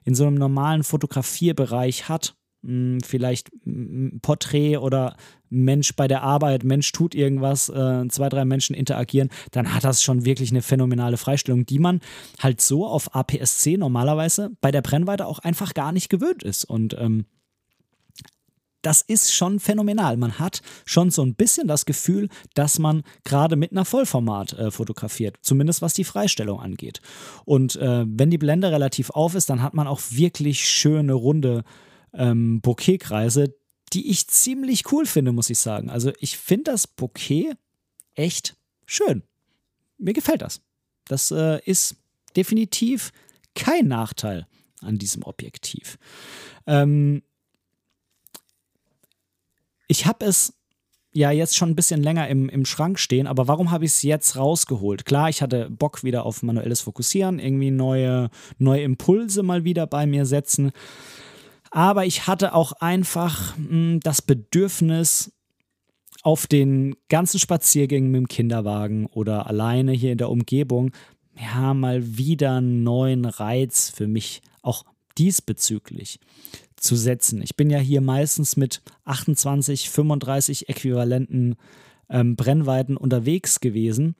[0.04, 2.34] in so einem normalen Fotografierbereich hat,
[2.64, 5.16] hm, vielleicht ein Porträt oder
[5.50, 10.02] Mensch bei der Arbeit, Mensch tut irgendwas, äh, zwei, drei Menschen interagieren, dann hat das
[10.02, 12.00] schon wirklich eine phänomenale Freistellung, die man
[12.40, 16.64] halt so auf APS-C normalerweise bei der Brennweite auch einfach gar nicht gewöhnt ist.
[16.64, 17.26] Und ähm,
[18.82, 20.16] das ist schon phänomenal.
[20.16, 24.70] Man hat schon so ein bisschen das Gefühl, dass man gerade mit einer Vollformat äh,
[24.70, 27.00] fotografiert, zumindest was die Freistellung angeht.
[27.44, 31.64] Und äh, wenn die Blende relativ auf ist, dann hat man auch wirklich schöne runde
[32.14, 33.54] ähm, Bokehkreise,
[33.92, 35.90] die ich ziemlich cool finde, muss ich sagen.
[35.90, 37.52] Also ich finde das Bokeh
[38.14, 39.22] echt schön.
[39.98, 40.60] Mir gefällt das.
[41.06, 41.96] Das äh, ist
[42.36, 43.12] definitiv
[43.54, 44.46] kein Nachteil
[44.80, 45.98] an diesem Objektiv.
[46.66, 47.22] Ähm,
[49.88, 50.54] ich habe es
[51.12, 54.02] ja jetzt schon ein bisschen länger im, im Schrank stehen, aber warum habe ich es
[54.02, 55.04] jetzt rausgeholt?
[55.04, 60.06] Klar, ich hatte Bock wieder auf manuelles Fokussieren, irgendwie neue, neue Impulse mal wieder bei
[60.06, 60.70] mir setzen.
[61.70, 65.32] Aber ich hatte auch einfach mh, hm, das Bedürfnis,
[66.22, 70.90] auf den ganzen Spaziergängen mit dem Kinderwagen oder alleine hier in der Umgebung,
[71.40, 74.84] ja, mal wieder einen neuen Reiz für mich auch
[75.16, 76.18] diesbezüglich
[76.76, 77.42] zu setzen.
[77.42, 81.56] Ich bin ja hier meistens mit 28, 35 äquivalenten
[82.08, 84.14] ähm, Brennweiten unterwegs gewesen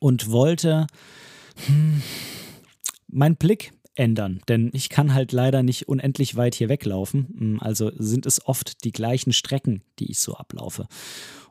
[0.00, 0.86] und wollte
[1.66, 2.02] hm,
[3.08, 7.34] meinen Blick ändern, denn ich kann halt leider nicht unendlich weit hier weglaufen.
[7.38, 10.86] Hm, also sind es oft die gleichen Strecken, die ich so ablaufe.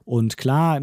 [0.06, 0.82] Und klar,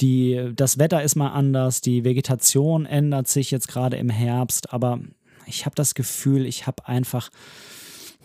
[0.00, 5.00] die, das Wetter ist mal anders, die Vegetation ändert sich jetzt gerade im Herbst, aber
[5.46, 7.30] ich habe das Gefühl, ich habe einfach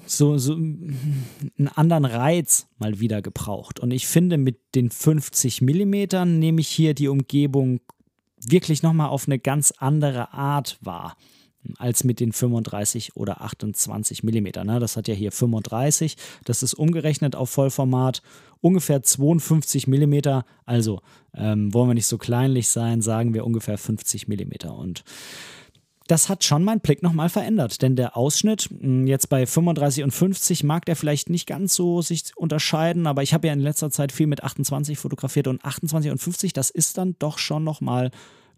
[0.06, 3.80] so, so einen anderen Reiz mal wieder gebraucht.
[3.80, 7.80] Und ich finde, mit den 50 Millimetern nehme ich hier die Umgebung
[8.42, 11.16] wirklich nochmal auf eine ganz andere Art wahr
[11.78, 14.64] als mit den 35 oder 28 Millimeter.
[14.64, 14.80] Ne?
[14.80, 16.16] Das hat ja hier 35.
[16.46, 18.22] Das ist umgerechnet auf Vollformat
[18.62, 20.46] ungefähr 52 Millimeter.
[20.66, 21.02] Also
[21.34, 24.76] ähm, wollen wir nicht so kleinlich sein, sagen wir ungefähr 50 Millimeter.
[24.76, 25.04] Und
[26.08, 27.82] das hat schon meinen Blick nochmal verändert.
[27.82, 32.02] Denn der Ausschnitt, hm, jetzt bei 35 und 50, mag der vielleicht nicht ganz so
[32.02, 36.12] sich unterscheiden, aber ich habe ja in letzter Zeit viel mit 28 fotografiert und 28
[36.12, 38.10] und 50, das ist dann doch schon nochmal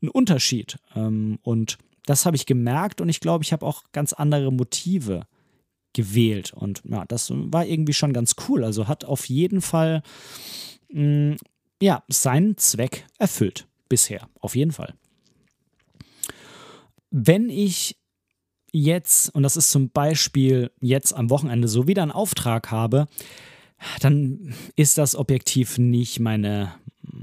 [0.02, 0.78] ein Unterschied.
[0.96, 5.28] Ähm, und das habe ich gemerkt und ich glaube, ich habe auch ganz andere Motive
[5.94, 6.54] gewählt.
[6.54, 8.64] Und ja, das war irgendwie schon ganz cool.
[8.64, 10.04] Also hat auf jeden Fall
[10.90, 11.38] mh, hm,
[11.82, 13.68] ja, seinen Zweck erfüllt.
[13.90, 14.96] Bisher, auf jeden Fall
[17.12, 17.98] wenn ich
[18.72, 23.08] jetzt, und das ist zum Beispiel jetzt am Wochenende so wieder einen Auftrag habe,
[24.00, 26.74] dann ist das Objektiv nicht meine,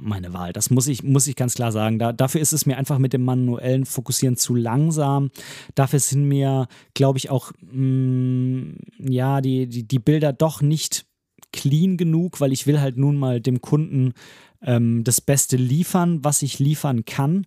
[0.09, 0.53] meine Wahl.
[0.53, 1.99] Das muss ich, muss ich ganz klar sagen.
[1.99, 5.31] Da, dafür ist es mir einfach mit dem manuellen Fokussieren zu langsam.
[5.75, 8.77] Dafür sind mir, glaube ich, auch mh, mm,
[9.09, 11.07] ja, die, die, die Bilder doch nicht
[11.53, 14.13] clean genug, weil ich will halt nun mal dem Kunden
[14.63, 17.47] ähm, das Beste liefern, was ich liefern kann.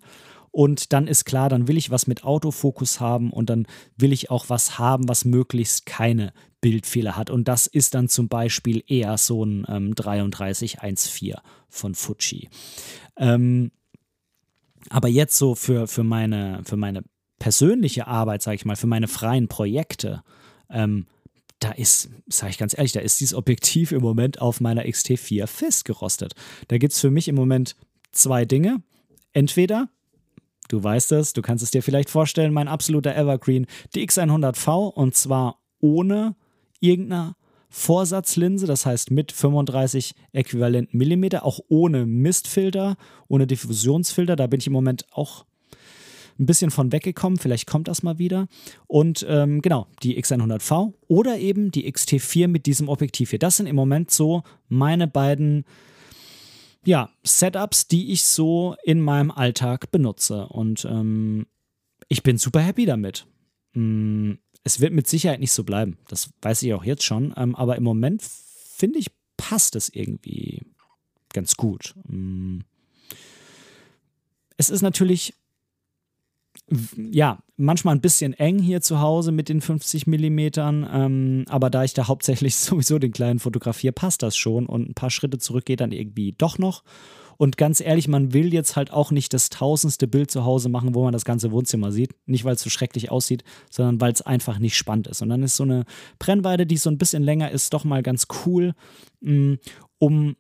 [0.52, 4.30] Und dann ist klar, dann will ich was mit Autofokus haben und dann will ich
[4.30, 7.30] auch was haben, was möglichst keine Bildfehler hat.
[7.30, 11.36] Und das ist dann zum Beispiel eher so ein ähm, 3314
[11.70, 12.50] von Fuji.
[13.18, 13.72] Ähm,
[14.90, 17.04] aber jetzt so für, für, meine, für meine
[17.40, 20.24] persönliche Arbeit, sage ich mal, für meine freien Projekte,
[20.70, 21.08] ähm,
[21.60, 25.48] da ist, sage ich ganz ehrlich, da ist dieses Objektiv im Moment auf meiner XT4
[25.48, 26.34] festgerostet.
[26.68, 27.76] Da gibt es für mich im Moment
[28.12, 28.82] zwei Dinge.
[29.32, 29.90] Entweder
[30.68, 35.16] Du weißt es, du kannst es dir vielleicht vorstellen, mein absoluter Evergreen, die X100V und
[35.16, 36.36] zwar ohne
[36.80, 37.36] irgendeiner
[37.70, 42.98] Vorsatzlinse, das heißt mit 35 äquivalenten Millimeter, auch ohne Mistfilter,
[43.28, 44.36] ohne Diffusionsfilter.
[44.36, 45.46] Da bin ich im Moment auch
[46.38, 47.40] ein bisschen von weggekommen.
[47.40, 48.48] Vielleicht kommt das mal wieder.
[48.88, 53.40] Und ähm, genau, die X100V oder eben die XT4 mit diesem Objektiv hier.
[53.40, 55.66] Das sind im Moment so meine beiden
[56.86, 60.48] ja, Setups, die ich so in meinem Alltag benutze.
[60.48, 61.46] Und ähm,
[62.08, 63.28] ich bin super happy damit.
[63.74, 65.98] Mm, es wird mit Sicherheit nicht so bleiben.
[66.08, 67.34] Das weiß ich auch jetzt schon.
[67.38, 70.62] Ähm, aber im Moment finde ich, passt es irgendwie
[71.34, 71.96] ganz gut.
[72.08, 72.60] Mm.
[74.58, 75.34] Es ist natürlich
[77.12, 81.84] ja, manchmal ein bisschen eng hier zu Hause mit den 50 Millimetern, ähm, aber da
[81.84, 85.66] ich da hauptsächlich sowieso den kleinen fotografiere, passt das schon und ein paar Schritte zurück
[85.66, 86.84] geht dann irgendwie doch noch.
[87.38, 90.94] Und ganz ehrlich, man will jetzt halt auch nicht das tausendste Bild zu Hause machen,
[90.94, 92.12] wo man das ganze Wohnzimmer sieht.
[92.28, 95.24] Nicht, weil es so schrecklich aussieht, sondern weil es einfach nicht spannend ist.
[95.24, 95.86] Und dann ist so eine
[96.20, 98.76] Brennweite, die so ein bisschen länger ist, doch mal ganz cool,
[99.22, 99.56] mm,
[99.98, 100.36] um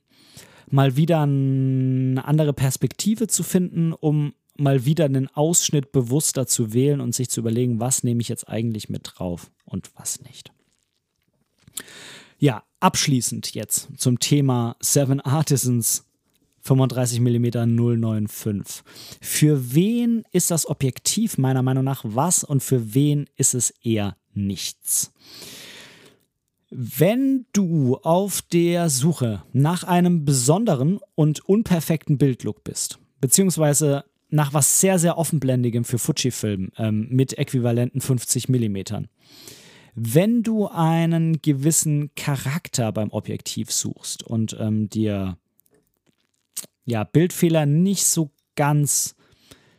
[0.70, 7.01] mal wieder eine andere Perspektive zu finden, um mal wieder einen Ausschnitt bewusster zu wählen
[7.01, 10.51] und sich zu überlegen, was nehme ich jetzt eigentlich mit drauf und was nicht.
[12.39, 16.05] Ja, abschließend jetzt zum Thema Seven Artisans
[16.62, 17.45] 35 mm
[17.78, 18.84] 095.
[19.20, 24.16] Für wen ist das Objektiv meiner Meinung nach was und für wen ist es eher
[24.34, 25.12] nichts?
[26.70, 34.80] Wenn du auf der Suche nach einem besonderen und unperfekten Bildlook bist, beziehungsweise nach was
[34.82, 38.78] sehr, sehr offenblendigem für Fujifilm ähm, mit äquivalenten 50 mm.
[39.94, 45.38] Wenn du einen gewissen Charakter beim Objektiv suchst und ähm, dir
[46.86, 49.16] ja, Bildfehler nicht so ganz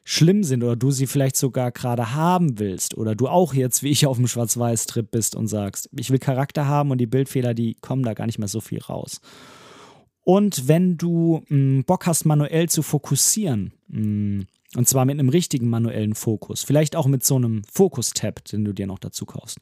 [0.04, 3.90] schlimm sind oder du sie vielleicht sogar gerade haben willst oder du auch jetzt wie
[3.90, 7.76] ich auf dem Schwarz-Weiß-Trip bist und sagst, ich will Charakter haben und die Bildfehler, die
[7.80, 9.20] kommen da gar nicht mehr so viel raus.
[10.24, 15.18] Und wenn du mh, hm, Bock hast, manuell zu fokussieren, mh, hm, und zwar mit
[15.18, 19.26] einem richtigen manuellen Fokus, vielleicht auch mit so einem Fokus-Tab, den du dir noch dazu
[19.26, 19.58] kaufst,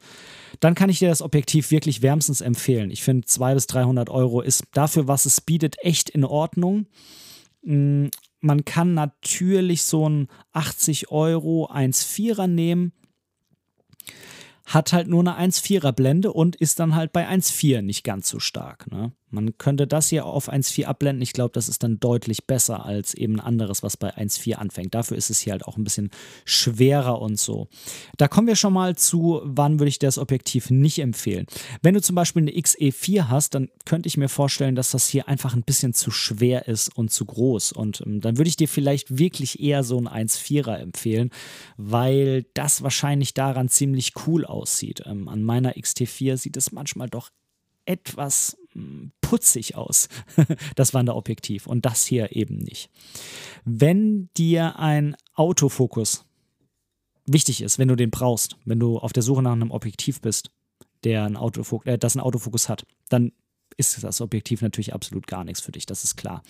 [0.61, 2.93] dann kann ich dir das Objektiv wirklich wärmstens empfehlen.
[2.93, 6.87] Ich finde, 200 bis 300 Euro ist dafür, was es bietet, echt in Ordnung.
[7.63, 8.11] Mh, hm,
[8.43, 12.93] man kann natürlich so ein 80 Euro 1,4er nehmen
[14.65, 18.39] hat halt nur eine 1,4er Blende und ist dann halt bei 1,4 nicht ganz so
[18.39, 18.91] stark.
[18.91, 19.13] Ne?
[19.31, 21.23] Man könnte das hier auf 1,4 abblenden.
[21.23, 24.95] Ich glaube, das ist dann deutlich besser als eben anderes, was bei 1,4 anfängt.
[24.95, 26.11] Dafür ist es hier halt auch ein bisschen
[26.45, 27.69] schwerer und so.
[28.17, 31.47] Da kommen wir schon mal zu, wann würde ich das Objektiv nicht empfehlen.
[31.83, 35.29] Wenn du zum Beispiel eine XE4 hast, dann könnte ich mir vorstellen, dass das hier
[35.29, 37.73] einfach ein bisschen zu schwer ist und zu groß.
[37.73, 41.31] Und ähm, dann würde ich dir vielleicht wirklich eher so ein 1,4er empfehlen,
[41.77, 45.03] weil das wahrscheinlich daran ziemlich cool aussieht.
[45.07, 47.31] Ähm, an meiner XT4 sieht es manchmal doch
[47.91, 50.09] etwas hm, putzig aus,
[50.77, 52.89] das Wanderobjektiv und das hier eben nicht.
[53.65, 56.25] Wenn dir ein Autofokus
[57.27, 60.51] wichtig ist, wenn du den brauchst, wenn du auf der Suche nach einem Objektiv bist,
[61.03, 63.33] der ein Autofokus, äh, das einen Autofokus hat, dann
[63.77, 66.43] ist das Objektiv natürlich absolut gar nichts für dich, das ist klar.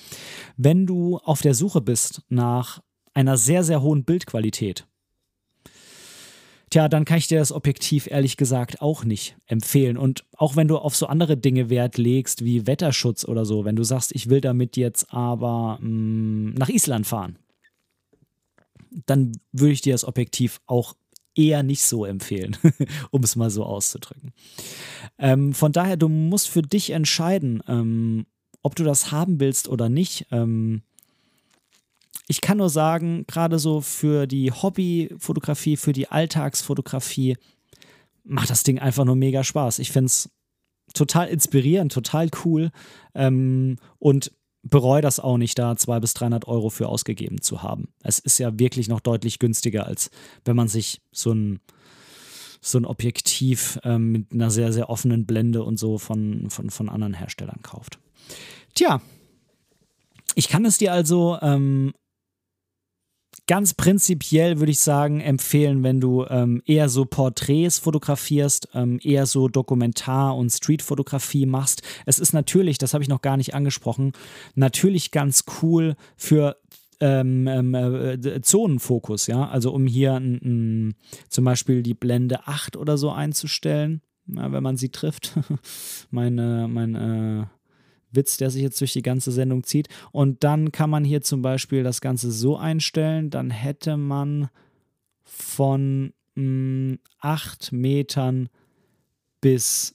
[0.56, 2.82] Wenn du auf der Suche bist nach
[3.14, 4.86] einer sehr, sehr hohen Bildqualität,
[6.70, 9.96] Tja, dann kann ich dir das Objektiv ehrlich gesagt auch nicht empfehlen.
[9.96, 13.74] Und auch wenn du auf so andere Dinge Wert legst, wie Wetterschutz oder so, wenn
[13.74, 17.38] du sagst, ich will damit jetzt aber mh, mm, nach Island fahren,
[19.06, 20.94] dann würde ich dir das Objektiv auch
[21.34, 22.56] eher nicht so empfehlen,
[23.10, 24.32] um es mal so auszudrücken.
[25.18, 28.26] Ähm, von daher, du musst für dich entscheiden, ähm,
[28.62, 30.26] ob du das haben willst oder nicht.
[30.30, 30.82] Ähm,
[32.30, 37.36] ich kann nur sagen, gerade so für die Hobbyfotografie, für die Alltagsfotografie,
[38.22, 39.80] macht das Ding einfach nur mega Spaß.
[39.80, 40.30] Ich finde es
[40.94, 42.70] total inspirierend, total cool
[43.16, 44.30] ähm, und
[44.62, 47.88] bereue das auch nicht, da 200 bis 300 Euro für ausgegeben zu haben.
[48.04, 50.12] Es ist ja wirklich noch deutlich günstiger, als
[50.44, 51.58] wenn man sich so ein,
[52.60, 56.88] so ein Objektiv ähm, mit einer sehr, sehr offenen Blende und so von, von, von
[56.88, 57.98] anderen Herstellern kauft.
[58.76, 59.02] Tja,
[60.36, 61.92] ich kann es dir also ähm,
[63.50, 69.26] ganz prinzipiell würde ich sagen, empfehlen, wenn du ähm, eher so Porträts fotografierst, ähm, eher
[69.26, 71.82] so Dokumentar- und Streetfotografie machst.
[72.06, 74.12] Es ist natürlich, das habe ich noch gar nicht angesprochen,
[74.54, 76.58] natürlich ganz cool für
[77.00, 80.94] ähm, ähm äh, Zonenfokus, ja, also um hier n, n,
[81.28, 85.36] zum Beispiel die Blende 8 oder so einzustellen, ja, wenn man sie trifft.
[86.12, 87.46] meine, mein, äh,
[88.12, 89.88] Witz, der sich jetzt durch die ganze Sendung zieht.
[90.12, 94.48] Und dann kann man hier zum Beispiel das Ganze so einstellen, dann hätte man
[95.24, 98.48] von mh, mm, 8 Metern
[99.40, 99.94] bis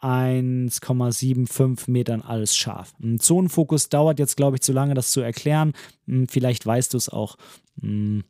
[0.00, 2.94] 1,75 Metern alles scharf.
[3.02, 5.72] Ein Zonenfokus dauert jetzt, glaube ich, zu lange, das zu erklären.
[6.06, 7.36] Hm, vielleicht weißt du es auch.
[7.80, 8.24] Hm,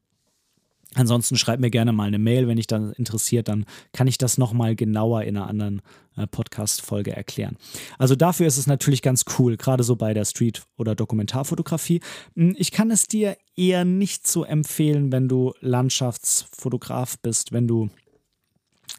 [0.97, 4.39] Ansonsten schreib mir gerne mal eine Mail, wenn dich dann interessiert, dann kann ich das
[4.39, 5.83] nochmal genauer in einer anderen
[6.17, 7.59] äh, Podcast-Folge erklären.
[7.99, 12.01] Also dafür ist es natürlich ganz cool, gerade so bei der Street- oder Dokumentarfotografie.
[12.35, 17.91] Hm, ich kann es dir eher nicht so empfehlen, wenn du Landschaftsfotograf bist, wenn du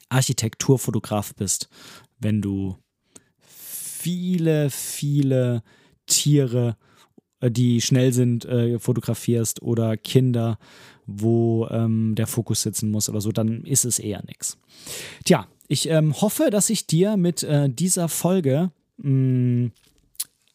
[0.09, 1.67] Architekturfotograf bist,
[2.19, 2.77] wenn du
[3.39, 5.63] viele, viele
[6.05, 6.77] Tiere
[7.41, 10.57] die schnell sind, äh, fotografierst oder Kinder,
[11.05, 14.57] wo ähm, der Fokus sitzen muss oder so, dann ist es eher nichts.
[15.23, 19.71] Tja, ich ähm, hoffe, dass ich dir mit äh, dieser Folge mh, mm,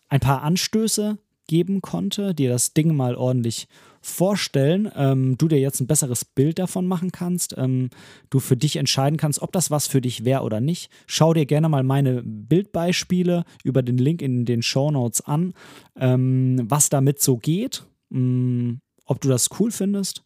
[0.09, 3.66] ein paar Anstöße geben konnte, dir das Ding mal ordentlich
[4.03, 7.90] vorstellen, ähm, du dir jetzt ein besseres Bild davon machen kannst, ähm,
[8.30, 10.90] du für dich entscheiden kannst, ob das was für dich wäre oder nicht.
[11.07, 15.55] Schau dir gerne mal meine Bildbeispiele über den Link in den Show Notes an,
[15.98, 20.22] ähm, was damit so geht, mh, mm, ob du das cool findest.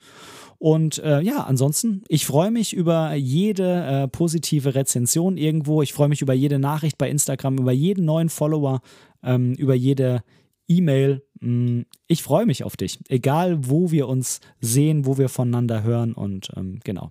[0.59, 5.83] Und äh, ja, ansonsten, ich freue mich über jede äh, positive Rezension irgendwo.
[5.83, 8.81] Ich freue mich über jede Nachricht bei Instagram, über jeden neuen Follower,
[9.23, 10.23] ähm, über jede
[10.69, 11.23] E-Mail.
[11.41, 16.13] Mm, ich freue mich auf dich, egal wo wir uns sehen, wo wir voneinander hören
[16.13, 17.11] und ähm, genau.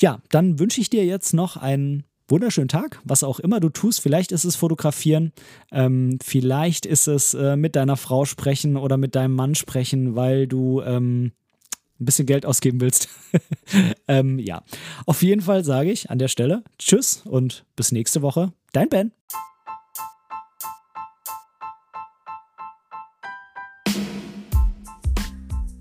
[0.00, 4.00] Ja, dann wünsche ich dir jetzt noch einen wunderschönen Tag, was auch immer du tust.
[4.00, 5.32] Vielleicht ist es fotografieren,
[5.70, 10.46] ähm, vielleicht ist es äh, mit deiner Frau sprechen oder mit deinem Mann sprechen, weil
[10.46, 11.32] du ähm,
[12.00, 13.08] ein bisschen Geld ausgeben willst.
[14.08, 14.62] ähm, ja,
[15.06, 18.52] auf jeden Fall sage ich an der Stelle Tschüss und bis nächste Woche.
[18.72, 19.12] Dein Ben.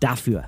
[0.00, 0.44] dafür.